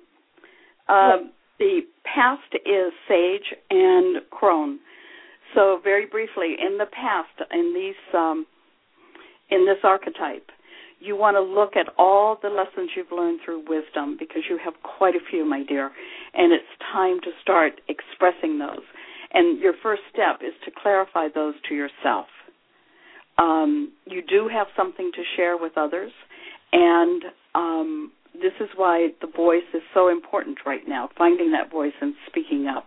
Um, 0.88 1.32
the 1.60 1.82
past 2.04 2.54
is 2.65 2.91
Sage 3.08 3.54
and 3.69 4.17
Crone. 4.32 4.80
So 5.54 5.80
very 5.84 6.06
briefly, 6.06 6.56
in 6.60 6.78
the 6.78 6.86
past, 6.86 7.49
in 7.51 7.73
these, 7.73 7.95
um, 8.13 8.45
in 9.49 9.65
this 9.65 9.78
archetype, 9.84 10.49
you 10.99 11.15
want 11.15 11.36
to 11.36 11.41
look 11.41 11.75
at 11.75 11.93
all 11.97 12.38
the 12.41 12.49
lessons 12.49 12.91
you've 12.95 13.12
learned 13.12 13.39
through 13.45 13.63
wisdom 13.67 14.15
because 14.17 14.43
you 14.49 14.58
have 14.63 14.73
quite 14.84 15.15
a 15.15 15.19
few, 15.30 15.45
my 15.45 15.63
dear, 15.63 15.91
and 16.36 16.52
it's 16.52 16.63
time 16.91 17.19
to 17.21 17.32
start 17.41 17.82
expressing 17.88 18.60
those. 18.60 18.84
And 19.34 19.60
your 19.60 19.74
first 19.82 20.02
step 20.12 20.41
is 20.41 20.54
to 20.65 20.71
clarify 20.82 21.28
those 21.34 21.56
to 21.69 21.76
yourself. 21.76 22.28
Um, 23.38 23.91
you 24.06 24.21
do 24.21 24.48
have 24.52 24.67
something 24.78 25.12
to 25.13 25.21
share 25.36 25.58
with 25.58 25.74
others, 25.78 26.12
and 26.71 27.24
um, 27.54 28.12
this 28.34 28.54
is 28.62 28.69
why 28.76 29.10
the 29.21 29.28
voice 29.28 29.67
is 29.74 29.82
so 29.93 30.08
important 30.08 30.60
right 30.65 30.88
now, 30.88 31.10
finding 31.17 31.52
that 31.52 31.69
voice 31.71 31.93
and 32.02 32.13
speaking 32.28 32.67
up. 32.67 32.86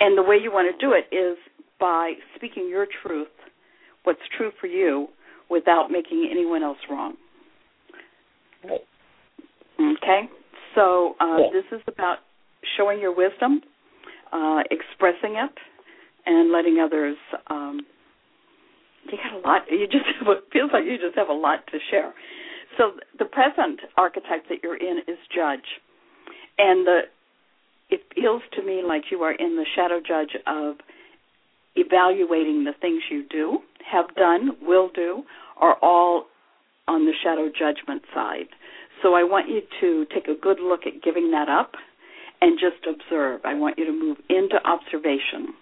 And 0.00 0.18
the 0.18 0.22
way 0.22 0.36
you 0.42 0.52
want 0.52 0.74
to 0.74 0.86
do 0.86 0.92
it 0.92 1.14
is 1.14 1.38
by 1.80 2.14
speaking 2.36 2.68
your 2.68 2.86
truth, 3.02 3.28
what's 4.04 4.20
true 4.36 4.50
for 4.60 4.66
you, 4.66 5.08
without 5.48 5.90
making 5.90 6.28
anyone 6.30 6.62
else 6.62 6.78
wrong. 6.90 7.14
Right. 8.64 8.80
Okay? 9.78 10.28
So 10.74 11.14
uh, 11.20 11.38
Yeah. 11.38 11.50
this 11.52 11.64
is 11.72 11.82
about 11.86 12.18
showing 12.76 13.00
your 13.00 13.14
wisdom, 13.14 13.60
uh, 14.32 14.62
expressing 14.70 15.36
it, 15.36 15.52
and 16.26 16.52
letting 16.52 16.78
others. 16.78 17.16
Um, 17.48 17.80
you 19.10 19.18
got 19.18 19.34
a 19.34 19.42
lot. 19.46 19.62
You 19.70 19.86
just 19.86 20.04
have 20.20 20.28
a, 20.28 20.40
feels 20.52 20.70
like 20.72 20.84
you 20.84 20.98
just 20.98 21.16
have 21.16 21.28
a 21.28 21.34
lot 21.34 21.66
to 21.72 21.78
share. 21.90 22.12
So 22.78 22.92
the 23.18 23.24
present 23.26 23.80
archetype 23.96 24.48
that 24.48 24.58
you're 24.62 24.76
in 24.76 24.98
is 25.06 25.18
judge, 25.34 25.80
and 26.58 26.86
the 26.86 27.00
it 27.90 28.00
feels 28.14 28.40
to 28.54 28.62
me 28.62 28.82
like 28.86 29.04
you 29.10 29.18
are 29.22 29.32
in 29.32 29.56
the 29.56 29.66
shadow 29.76 30.00
judge 30.00 30.34
of 30.46 30.76
evaluating 31.76 32.64
the 32.64 32.72
things 32.80 33.02
you 33.10 33.24
do, 33.28 33.58
have 33.90 34.14
done, 34.14 34.52
will 34.62 34.88
do, 34.94 35.24
are 35.60 35.76
all 35.82 36.24
on 36.88 37.04
the 37.04 37.12
shadow 37.22 37.48
judgment 37.48 38.02
side. 38.14 38.48
So 39.02 39.14
I 39.14 39.24
want 39.24 39.48
you 39.48 39.60
to 39.80 40.06
take 40.14 40.28
a 40.28 40.40
good 40.40 40.58
look 40.60 40.80
at 40.86 41.02
giving 41.02 41.30
that 41.32 41.48
up 41.48 41.72
and 42.42 42.58
just 42.58 42.84
observe. 42.86 43.40
I 43.44 43.54
want 43.54 43.78
you 43.78 43.86
to 43.86 43.92
move 43.92 44.18
into 44.28 44.56
observation. 44.66 45.54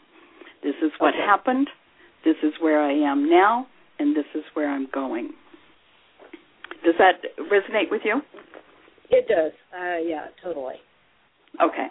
This 0.62 0.74
is 0.82 0.90
what 0.98 1.14
Okay. 1.14 1.22
happened. 1.22 1.68
This 2.24 2.36
is 2.42 2.58
where 2.58 2.80
I 2.82 2.92
am 2.92 3.28
now, 3.28 3.66
and 3.98 4.16
this 4.16 4.26
is 4.34 4.44
where 4.54 4.68
I'm 4.68 4.86
going. 4.86 5.34
Does 6.82 6.96
that 6.98 7.22
resonate 7.38 7.90
with 7.90 8.02
you? 8.04 8.22
It 9.10 9.28
does. 9.28 9.52
Uh, 9.72 9.98
yeah, 9.98 10.28
totally. 10.42 10.80
Okay. 11.60 11.88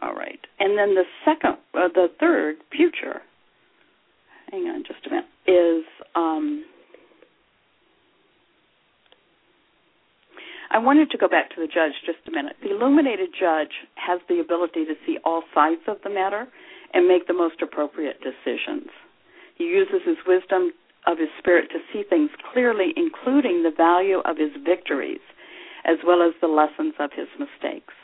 All 0.00 0.14
right. 0.14 0.40
And 0.60 0.76
then 0.78 0.94
the 0.94 1.04
second, 1.24 1.56
uh, 1.74 1.88
the 1.94 2.08
third, 2.20 2.56
future. 2.70 3.22
Hang 4.50 4.68
on 4.68 4.84
just 4.84 5.06
a 5.06 5.10
minute. 5.10 5.26
Is 5.46 5.84
um, 6.14 6.64
I 10.70 10.78
wanted 10.78 11.10
to 11.10 11.18
go 11.18 11.28
back 11.28 11.50
to 11.50 11.60
the 11.60 11.66
judge 11.66 11.92
just 12.04 12.26
a 12.28 12.30
minute. 12.30 12.56
The 12.62 12.70
illuminated 12.70 13.30
judge 13.38 13.72
has 13.94 14.20
the 14.28 14.40
ability 14.40 14.84
to 14.84 14.94
see 15.06 15.18
all 15.24 15.42
sides 15.54 15.80
of 15.88 15.96
the 16.04 16.10
matter 16.10 16.46
and 16.92 17.08
make 17.08 17.26
the 17.26 17.34
most 17.34 17.62
appropriate 17.62 18.20
decisions. 18.20 18.88
He 19.56 19.64
uses 19.64 20.02
his 20.04 20.18
wisdom 20.26 20.72
of 21.06 21.18
his 21.18 21.28
spirit 21.38 21.70
to 21.70 21.78
see 21.92 22.02
things 22.08 22.30
clearly, 22.52 22.92
including 22.96 23.62
the 23.62 23.72
value 23.74 24.18
of 24.20 24.36
his 24.36 24.50
victories, 24.64 25.24
as 25.84 25.96
well 26.06 26.22
as 26.22 26.34
the 26.40 26.48
lessons 26.48 26.94
of 26.98 27.10
his 27.16 27.28
mistakes. 27.38 27.94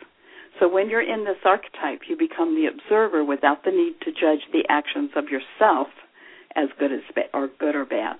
So 0.58 0.68
when 0.68 0.88
you're 0.88 1.02
in 1.02 1.24
this 1.24 1.42
archetype, 1.44 2.08
you 2.08 2.16
become 2.16 2.54
the 2.54 2.66
observer 2.66 3.24
without 3.24 3.64
the 3.64 3.72
need 3.72 4.00
to 4.02 4.12
judge 4.12 4.46
the 4.52 4.64
actions 4.68 5.10
of 5.16 5.24
yourself 5.28 5.88
as 6.56 6.68
good 6.78 6.92
as 6.92 7.00
ba- 7.14 7.28
or 7.34 7.48
good 7.58 7.74
or 7.74 7.84
bad. 7.84 8.16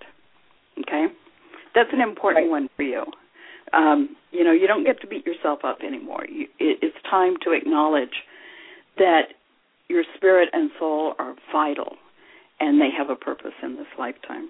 Okay, 0.81 1.07
that's 1.75 1.93
an 1.93 2.01
important 2.01 2.45
Right. 2.47 2.51
one 2.51 2.69
for 2.77 2.83
you. 2.83 3.05
Um, 3.73 4.17
you 4.31 4.45
know, 4.45 4.53
you 4.53 4.67
don't 4.67 4.85
get 4.85 5.01
to 5.01 5.07
beat 5.07 5.27
yourself 5.27 5.61
up 5.65 5.79
anymore. 5.87 6.25
You, 6.29 6.47
it, 6.59 6.79
it's 6.83 6.97
time 7.09 7.35
to 7.45 7.53
acknowledge 7.53 8.23
that 8.99 9.35
your 9.89 10.05
spirit 10.17 10.49
and 10.53 10.71
soul 10.79 11.15
are 11.19 11.35
vital, 11.53 11.97
and 12.61 12.81
they 12.81 12.91
have 12.97 13.11
a 13.11 13.17
purpose 13.17 13.55
in 13.63 13.77
this 13.77 13.87
lifetime. 13.99 14.49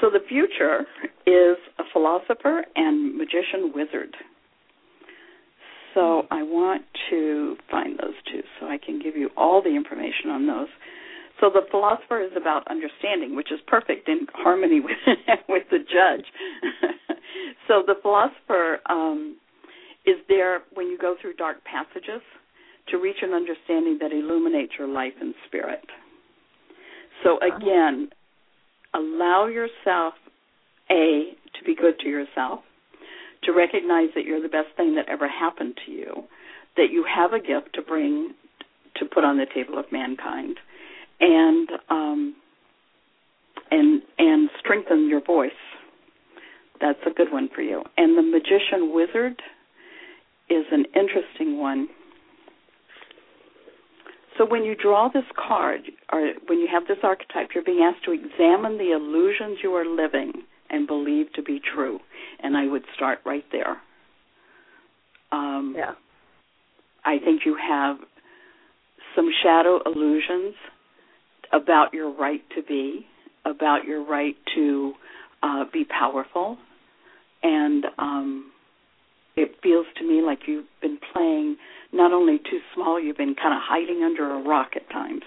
So 0.00 0.10
the 0.10 0.20
future 0.28 0.86
is 1.26 1.58
a 1.78 1.84
philosopher 1.92 2.64
and 2.76 3.16
magician 3.16 3.72
wizard. 3.74 4.14
So 5.94 6.22
I 6.30 6.42
want 6.42 6.82
to 7.10 7.56
find 7.70 7.98
those 7.98 8.14
two 8.30 8.42
so 8.60 8.66
I 8.66 8.78
can 8.78 9.00
give 9.00 9.16
you 9.16 9.30
all 9.36 9.62
the 9.62 9.74
information 9.74 10.30
on 10.30 10.46
those. 10.46 10.68
So 11.40 11.50
the 11.52 11.62
philosopher 11.70 12.20
is 12.20 12.32
about 12.36 12.66
understanding, 12.68 13.36
which 13.36 13.52
is 13.52 13.60
perfect 13.66 14.08
in 14.08 14.26
harmony 14.34 14.80
with 14.84 14.98
with 15.48 15.64
the 15.70 15.78
judge. 15.78 16.26
so 17.68 17.82
the 17.86 17.94
philosopher 18.02 18.80
um, 18.88 19.36
is 20.04 20.16
there 20.28 20.60
when 20.74 20.88
you 20.88 20.98
go 20.98 21.14
through 21.20 21.34
dark 21.34 21.58
passages 21.64 22.22
to 22.88 22.96
reach 22.96 23.18
an 23.22 23.34
understanding 23.34 23.98
that 24.00 24.12
illuminates 24.12 24.72
your 24.78 24.88
life 24.88 25.12
and 25.20 25.34
spirit. 25.46 25.84
So 27.22 27.38
again, 27.38 28.08
allow 28.94 29.46
yourself 29.46 30.14
a 30.90 31.34
to 31.58 31.64
be 31.64 31.74
good 31.74 31.98
to 32.00 32.08
yourself, 32.08 32.60
to 33.44 33.52
recognize 33.52 34.08
that 34.14 34.24
you're 34.24 34.42
the 34.42 34.48
best 34.48 34.68
thing 34.76 34.94
that 34.94 35.08
ever 35.08 35.28
happened 35.28 35.78
to 35.84 35.92
you, 35.92 36.24
that 36.76 36.88
you 36.90 37.04
have 37.04 37.32
a 37.32 37.40
gift 37.40 37.74
to 37.74 37.82
bring 37.82 38.34
to 38.96 39.04
put 39.04 39.24
on 39.24 39.36
the 39.36 39.46
table 39.54 39.78
of 39.78 39.84
mankind, 39.92 40.58
and 41.20 41.68
um, 41.90 42.34
and 43.70 44.02
and 44.18 44.50
strengthen 44.60 45.08
your 45.08 45.22
voice. 45.24 45.50
That's 46.80 46.98
a 47.06 47.10
good 47.10 47.32
one 47.32 47.48
for 47.54 47.62
you. 47.62 47.82
And 47.96 48.16
the 48.16 48.22
magician 48.22 48.94
wizard 48.94 49.42
is 50.48 50.64
an 50.70 50.84
interesting 50.94 51.58
one. 51.58 51.88
So 54.36 54.46
when 54.46 54.62
you 54.62 54.76
draw 54.76 55.08
this 55.12 55.24
card, 55.34 55.80
or 56.12 56.32
when 56.46 56.60
you 56.60 56.68
have 56.70 56.86
this 56.86 56.98
archetype, 57.02 57.48
you're 57.54 57.64
being 57.64 57.80
asked 57.82 58.04
to 58.04 58.12
examine 58.12 58.78
the 58.78 58.92
illusions 58.92 59.58
you 59.64 59.74
are 59.74 59.84
living 59.84 60.32
and 60.70 60.86
believe 60.86 61.32
to 61.32 61.42
be 61.42 61.60
true. 61.74 61.98
And 62.40 62.56
I 62.56 62.68
would 62.68 62.84
start 62.94 63.18
right 63.26 63.44
there. 63.50 63.78
Um, 65.32 65.74
Yeah. 65.76 65.94
I 67.04 67.18
think 67.18 67.44
you 67.44 67.56
have 67.56 67.96
some 69.16 69.32
shadow 69.42 69.80
illusions 69.84 70.54
about 71.52 71.94
your 71.94 72.10
right 72.10 72.42
to 72.56 72.62
be, 72.62 73.06
about 73.44 73.84
your 73.84 74.04
right 74.04 74.36
to 74.54 74.92
uh, 75.42 75.64
be 75.72 75.84
powerful, 75.84 76.58
and 77.42 77.84
um, 77.98 78.50
it 79.36 79.56
feels 79.62 79.86
to 79.98 80.06
me 80.06 80.20
like 80.22 80.40
you've 80.46 80.66
been 80.82 80.98
playing 81.12 81.56
not 81.92 82.12
only 82.12 82.38
too 82.38 82.58
small, 82.74 83.00
you've 83.00 83.16
been 83.16 83.34
kind 83.34 83.54
of 83.54 83.60
hiding 83.62 84.02
under 84.02 84.30
a 84.34 84.42
rock 84.42 84.70
at 84.76 84.90
times. 84.90 85.22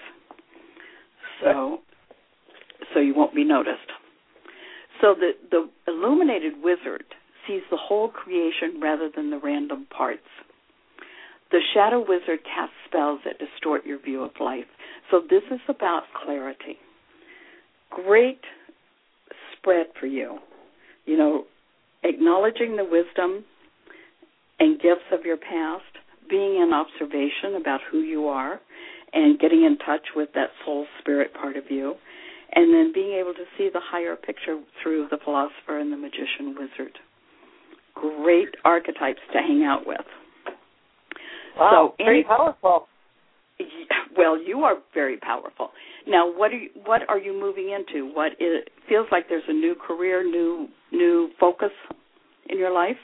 So, 1.42 1.78
so 2.94 3.00
you 3.00 3.14
won't 3.14 3.34
be 3.34 3.44
noticed. 3.44 3.90
So 5.00 5.14
the 5.18 5.32
the 5.50 5.68
illuminated 5.90 6.62
wizard 6.62 7.04
sees 7.46 7.62
the 7.70 7.76
whole 7.76 8.08
creation 8.08 8.80
rather 8.80 9.10
than 9.14 9.30
the 9.30 9.38
random 9.38 9.86
parts. 9.86 10.28
The 11.50 11.60
shadow 11.74 11.98
wizard 12.00 12.40
casts 12.44 12.76
spells 12.86 13.20
that 13.24 13.38
distort 13.38 13.84
your 13.84 13.98
view 13.98 14.22
of 14.22 14.30
life. 14.40 14.66
So 15.10 15.20
this 15.28 15.42
is 15.50 15.60
about 15.68 16.02
clarity. 16.24 16.78
Great 17.90 18.40
spread 19.56 19.86
for 20.00 20.06
you. 20.06 20.38
You 21.04 21.16
know, 21.16 21.44
acknowledging 22.02 22.76
the 22.76 22.84
wisdom 22.84 23.44
and 24.58 24.80
gifts 24.80 25.08
of 25.12 25.24
your 25.24 25.36
past, 25.36 25.82
being 26.30 26.62
in 26.62 26.72
observation 26.72 27.60
about 27.60 27.80
who 27.90 27.98
you 28.00 28.28
are, 28.28 28.60
and 29.12 29.38
getting 29.38 29.64
in 29.64 29.76
touch 29.78 30.06
with 30.16 30.30
that 30.34 30.48
soul 30.64 30.86
spirit 31.00 31.34
part 31.34 31.56
of 31.56 31.64
you, 31.68 31.94
and 32.54 32.72
then 32.72 32.92
being 32.94 33.12
able 33.18 33.34
to 33.34 33.44
see 33.58 33.68
the 33.72 33.80
higher 33.82 34.16
picture 34.16 34.60
through 34.82 35.08
the 35.10 35.18
philosopher 35.22 35.78
and 35.78 35.92
the 35.92 35.96
magician 35.96 36.54
wizard. 36.58 36.98
Great 37.94 38.48
archetypes 38.64 39.20
to 39.32 39.38
hang 39.38 39.64
out 39.64 39.86
with. 39.86 40.00
Wow, 41.58 41.94
So 41.98 42.04
very 42.04 42.18
any- 42.20 42.24
powerful. 42.24 42.88
Well, 44.16 44.38
you 44.40 44.58
are 44.58 44.74
very 44.92 45.16
powerful. 45.16 45.70
Now, 46.06 46.30
what 46.30 46.52
are 46.52 46.58
you, 46.58 46.68
what 46.84 47.00
are 47.08 47.18
you 47.18 47.32
moving 47.32 47.70
into? 47.70 48.12
What 48.12 48.32
is, 48.32 48.62
feels 48.86 49.06
like 49.10 49.24
there's 49.30 49.42
a 49.48 49.54
new 49.54 49.74
career, 49.74 50.22
new 50.22 50.68
new 50.92 51.30
focus 51.40 51.70
in 52.50 52.58
your 52.58 52.72
life? 52.72 52.96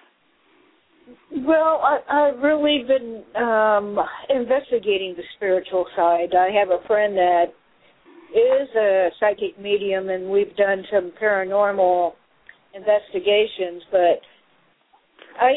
Well, 1.33 1.81
I, 1.83 2.01
I've 2.11 2.43
really 2.43 2.85
been 2.87 3.25
um, 3.43 3.99
investigating 4.29 5.15
the 5.17 5.23
spiritual 5.37 5.87
side. 5.97 6.35
I 6.35 6.51
have 6.51 6.69
a 6.69 6.87
friend 6.87 7.17
that 7.17 7.45
is 8.35 8.69
a 8.77 9.09
psychic 9.19 9.59
medium, 9.59 10.11
and 10.11 10.29
we've 10.29 10.55
done 10.57 10.85
some 10.93 11.13
paranormal 11.21 12.13
investigations. 12.75 13.83
But 13.91 14.21
I, 15.41 15.53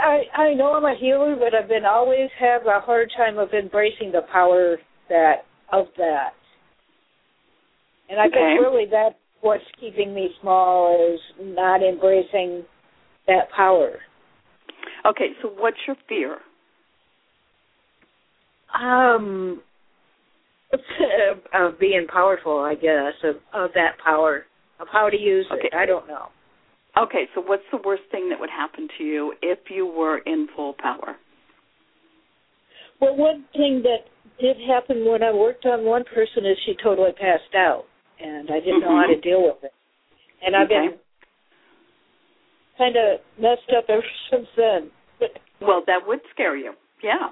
I, 0.00 0.42
I 0.42 0.54
know 0.54 0.72
I'm 0.74 0.84
a 0.84 0.98
healer, 0.98 1.36
but 1.36 1.54
I've 1.54 1.68
been 1.68 1.84
always 1.84 2.28
have 2.38 2.62
a 2.66 2.80
hard 2.80 3.10
time 3.16 3.38
of 3.38 3.52
embracing 3.52 4.12
the 4.12 4.22
power 4.32 4.76
that 5.08 5.44
of 5.72 5.86
that. 5.96 6.32
And 8.08 8.20
I 8.20 8.26
Okay. 8.26 8.34
think 8.34 8.60
really 8.60 8.86
that's 8.90 9.14
what's 9.40 9.64
keeping 9.80 10.14
me 10.14 10.30
small 10.40 11.12
is 11.14 11.20
not 11.40 11.82
embracing 11.82 12.64
that 13.26 13.50
power. 13.54 13.92
Okay, 15.06 15.30
so 15.40 15.48
what's 15.48 15.76
your 15.86 15.96
fear? 16.08 16.38
Um, 18.74 19.62
of 21.54 21.78
being 21.78 22.06
powerful, 22.08 22.58
I 22.60 22.74
guess, 22.74 23.12
of 23.24 23.36
of 23.52 23.70
that 23.74 23.96
power, 24.04 24.44
of 24.80 24.88
how 24.90 25.10
to 25.10 25.16
use 25.16 25.46
Okay. 25.52 25.68
it. 25.70 25.74
I 25.74 25.86
don't 25.86 26.06
know. 26.08 26.28
Okay, 26.96 27.24
so 27.34 27.40
what's 27.40 27.62
the 27.72 27.78
worst 27.84 28.02
thing 28.10 28.28
that 28.28 28.38
would 28.38 28.50
happen 28.50 28.86
to 28.98 29.04
you 29.04 29.32
if 29.40 29.58
you 29.70 29.86
were 29.86 30.18
in 30.18 30.46
full 30.54 30.74
power? 30.78 31.16
Well, 33.00 33.16
one 33.16 33.44
thing 33.52 33.82
that 33.82 34.04
did 34.40 34.56
happen 34.68 35.06
when 35.08 35.22
I 35.22 35.32
worked 35.32 35.64
on 35.64 35.84
one 35.84 36.04
person 36.04 36.44
is 36.44 36.56
she 36.66 36.76
totally 36.82 37.12
passed 37.12 37.54
out, 37.56 37.84
and 38.20 38.50
I 38.50 38.60
didn't 38.60 38.80
know 38.80 38.96
how 38.96 39.06
to 39.06 39.16
Mhm. 39.16 39.22
deal 39.22 39.42
with 39.42 39.64
it. 39.64 39.72
And 40.42 40.54
I've 40.54 40.68
been 40.68 40.98
kind 42.76 42.96
of 42.96 43.20
messed 43.38 43.70
up 43.72 43.88
ever 43.88 44.04
since 44.30 44.48
then. 44.56 44.90
Well, 45.60 45.82
that 45.86 46.06
would 46.06 46.20
scare 46.30 46.56
you. 46.56 46.74
Yeah. 47.02 47.30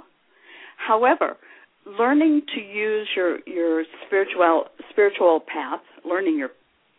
However, 0.77 1.37
learning 1.85 2.42
to 2.55 2.61
use 2.61 3.09
your 3.14 3.40
your 3.46 3.85
spiritual 4.07 4.68
spiritual 4.90 5.40
path, 5.40 5.83
learning 6.05 6.38
your 6.38 6.51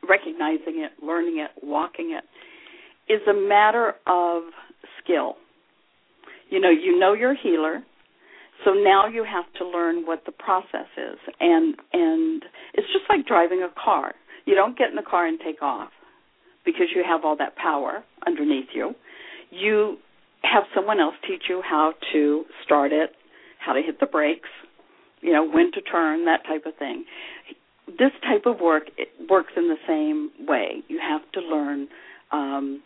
recognizing 0.08 0.80
it, 0.80 0.92
learning 1.02 1.40
it, 1.40 1.52
walking 1.64 2.12
it 2.12 2.24
is 3.12 3.22
a 3.28 3.34
matter 3.34 3.94
of 4.08 4.44
skill. 5.04 5.36
You 6.50 6.60
know, 6.60 6.70
you 6.70 6.98
know 6.98 7.14
you're 7.14 7.36
healer, 7.36 7.84
so 8.64 8.72
now 8.72 9.08
you 9.08 9.24
have 9.24 9.46
to 9.58 9.68
learn 9.68 10.06
what 10.06 10.24
the 10.26 10.32
process 10.32 10.88
is. 10.98 11.18
And 11.40 11.76
and 11.94 12.44
it's 12.74 12.88
just 12.88 13.06
like 13.10 13.26
driving 13.26 13.62
a 13.62 13.70
car. 13.84 14.14
You 14.46 14.56
don't 14.56 14.78
get 14.78 14.90
in 14.90 14.96
the 14.96 15.10
car 15.10 15.28
and 15.28 15.40
take 15.40 15.62
off 15.62 15.90
because 16.66 16.88
you 16.96 17.04
have 17.08 17.22
all 17.24 17.36
that 17.38 17.56
power 17.56 18.04
underneath 18.26 18.70
you. 18.74 18.94
You 19.50 19.98
have 20.44 20.64
someone 20.74 21.00
else 21.00 21.16
teach 21.28 21.44
you 21.50 21.62
how 21.68 21.94
to 22.14 22.44
start 22.64 22.92
it, 22.92 23.12
how 23.60 23.74
to 23.74 23.82
hit 23.82 24.00
the 24.00 24.06
brakes, 24.06 24.50
you 25.22 25.32
know, 25.32 25.48
when 25.48 25.72
to 25.74 25.82
turn, 25.82 26.26
that 26.26 26.44
type 26.48 26.66
of 26.66 26.76
thing. 26.78 27.06
This 27.88 28.12
type 28.24 28.46
of 28.46 28.60
work 28.60 28.84
it 28.98 29.10
works 29.30 29.54
in 29.56 29.68
the 29.68 29.78
same 29.88 30.48
way. 30.48 30.84
You 30.88 31.00
have 31.00 31.22
to 31.34 31.42
learn 31.42 31.88
um, 32.32 32.82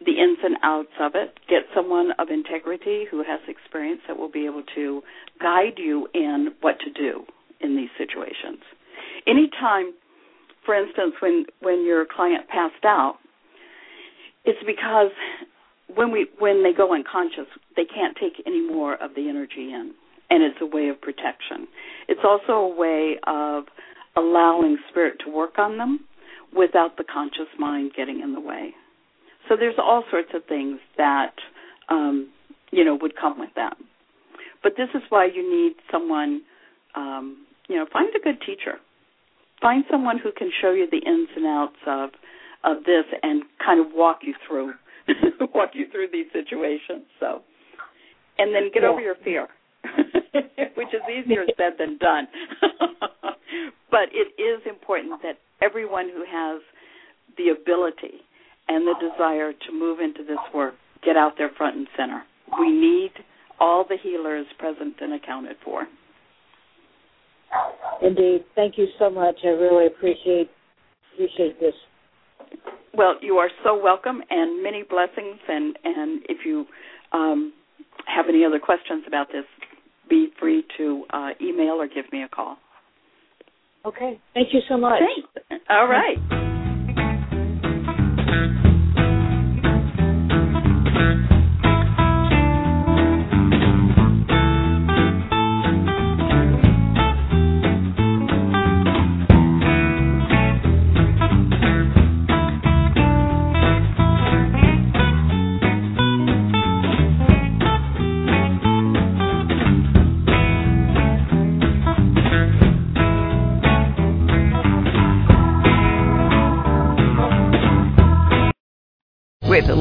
the 0.00 0.12
ins 0.12 0.38
and 0.42 0.56
outs 0.62 0.92
of 1.00 1.12
it. 1.14 1.38
Get 1.48 1.62
someone 1.74 2.10
of 2.18 2.28
integrity 2.30 3.04
who 3.10 3.18
has 3.18 3.40
experience 3.48 4.00
that 4.08 4.16
will 4.18 4.30
be 4.30 4.46
able 4.46 4.62
to 4.74 5.02
guide 5.40 5.78
you 5.78 6.08
in 6.14 6.54
what 6.60 6.76
to 6.80 6.90
do 6.90 7.24
in 7.60 7.76
these 7.76 7.90
situations. 7.98 8.62
Anytime, 9.26 9.94
for 10.64 10.74
instance, 10.74 11.14
when 11.20 11.46
when 11.60 11.84
your 11.84 12.04
client 12.04 12.48
passed 12.48 12.84
out, 12.84 13.18
it's 14.44 14.58
because 14.66 15.12
when 15.94 16.10
we 16.10 16.26
when 16.38 16.62
they 16.62 16.72
go 16.72 16.94
unconscious, 16.94 17.46
they 17.76 17.84
can't 17.84 18.16
take 18.20 18.42
any 18.46 18.66
more 18.66 18.94
of 19.02 19.14
the 19.14 19.28
energy 19.28 19.72
in, 19.72 19.94
and 20.30 20.42
it's 20.42 20.58
a 20.60 20.66
way 20.66 20.88
of 20.88 21.00
protection. 21.00 21.68
It's 22.08 22.20
also 22.24 22.52
a 22.52 22.74
way 22.74 23.16
of 23.26 23.64
allowing 24.16 24.78
spirit 24.90 25.18
to 25.24 25.30
work 25.30 25.58
on 25.58 25.78
them 25.78 26.00
without 26.54 26.96
the 26.96 27.04
conscious 27.04 27.48
mind 27.58 27.92
getting 27.96 28.20
in 28.20 28.34
the 28.34 28.40
way. 28.40 28.74
So 29.48 29.56
there's 29.56 29.74
all 29.78 30.04
sorts 30.10 30.28
of 30.34 30.44
things 30.46 30.78
that 30.96 31.34
um, 31.88 32.30
you 32.70 32.84
know 32.84 32.96
would 33.00 33.14
come 33.16 33.38
with 33.38 33.50
that. 33.56 33.76
But 34.62 34.72
this 34.76 34.88
is 34.94 35.02
why 35.08 35.26
you 35.26 35.42
need 35.42 35.74
someone, 35.90 36.42
um, 36.94 37.46
you 37.68 37.76
know, 37.76 37.86
find 37.92 38.08
a 38.14 38.22
good 38.22 38.40
teacher. 38.46 38.78
find 39.60 39.84
someone 39.90 40.18
who 40.18 40.32
can 40.32 40.50
show 40.60 40.72
you 40.72 40.86
the 40.90 40.98
ins 40.98 41.28
and 41.36 41.46
outs 41.46 41.76
of 41.86 42.10
of 42.64 42.84
this 42.84 43.04
and 43.22 43.42
kind 43.64 43.80
of 43.80 43.86
walk 43.94 44.18
you 44.22 44.34
through 44.46 44.72
walk 45.54 45.70
you 45.74 45.86
through 45.90 46.08
these 46.12 46.26
situations. 46.32 47.04
So, 47.20 47.42
and 48.38 48.54
then 48.54 48.70
get 48.72 48.82
Yeah. 48.82 48.90
over 48.90 49.00
your 49.00 49.16
fear, 49.24 49.48
which 50.74 50.92
is 50.94 51.02
easier 51.10 51.44
said 51.56 51.74
than 51.78 51.98
done. 51.98 52.28
but 53.90 54.08
it 54.12 54.28
is 54.40 54.62
important 54.66 55.20
that 55.22 55.38
everyone 55.60 56.08
who 56.08 56.24
has 56.28 56.60
the 57.36 57.48
ability 57.50 58.22
and 58.68 58.86
the 58.86 58.94
desire 59.00 59.52
to 59.52 59.72
move 59.72 60.00
into 60.00 60.24
this 60.24 60.38
work 60.54 60.74
get 61.04 61.16
out 61.16 61.32
there 61.36 61.50
front 61.56 61.76
and 61.76 61.86
center. 61.96 62.22
We 62.58 62.70
need 62.70 63.12
all 63.60 63.84
the 63.88 63.96
healers 64.02 64.46
present 64.58 64.94
and 65.00 65.14
accounted 65.14 65.56
for. 65.64 65.86
Indeed. 68.00 68.44
Thank 68.54 68.78
you 68.78 68.86
so 68.98 69.10
much. 69.10 69.36
I 69.44 69.48
really 69.48 69.86
appreciate 69.86 70.50
appreciate 71.14 71.60
this. 71.60 71.74
Well, 72.94 73.14
you 73.20 73.36
are 73.36 73.48
so 73.62 73.80
welcome, 73.80 74.22
and 74.30 74.62
many 74.62 74.82
blessings. 74.82 75.38
And 75.48 75.76
and 75.84 76.22
if 76.28 76.44
you 76.44 76.66
um, 77.12 77.52
have 78.06 78.26
any 78.28 78.44
other 78.44 78.58
questions 78.58 79.04
about 79.06 79.28
this, 79.28 79.44
be 80.08 80.28
free 80.40 80.64
to 80.78 81.04
uh, 81.12 81.28
email 81.40 81.74
or 81.74 81.86
give 81.86 82.10
me 82.12 82.22
a 82.22 82.28
call. 82.28 82.56
Okay. 83.84 84.20
Thank 84.34 84.48
you 84.52 84.60
so 84.68 84.76
much. 84.76 85.00
Thanks. 85.00 85.64
All 85.68 85.88
right. 85.88 86.50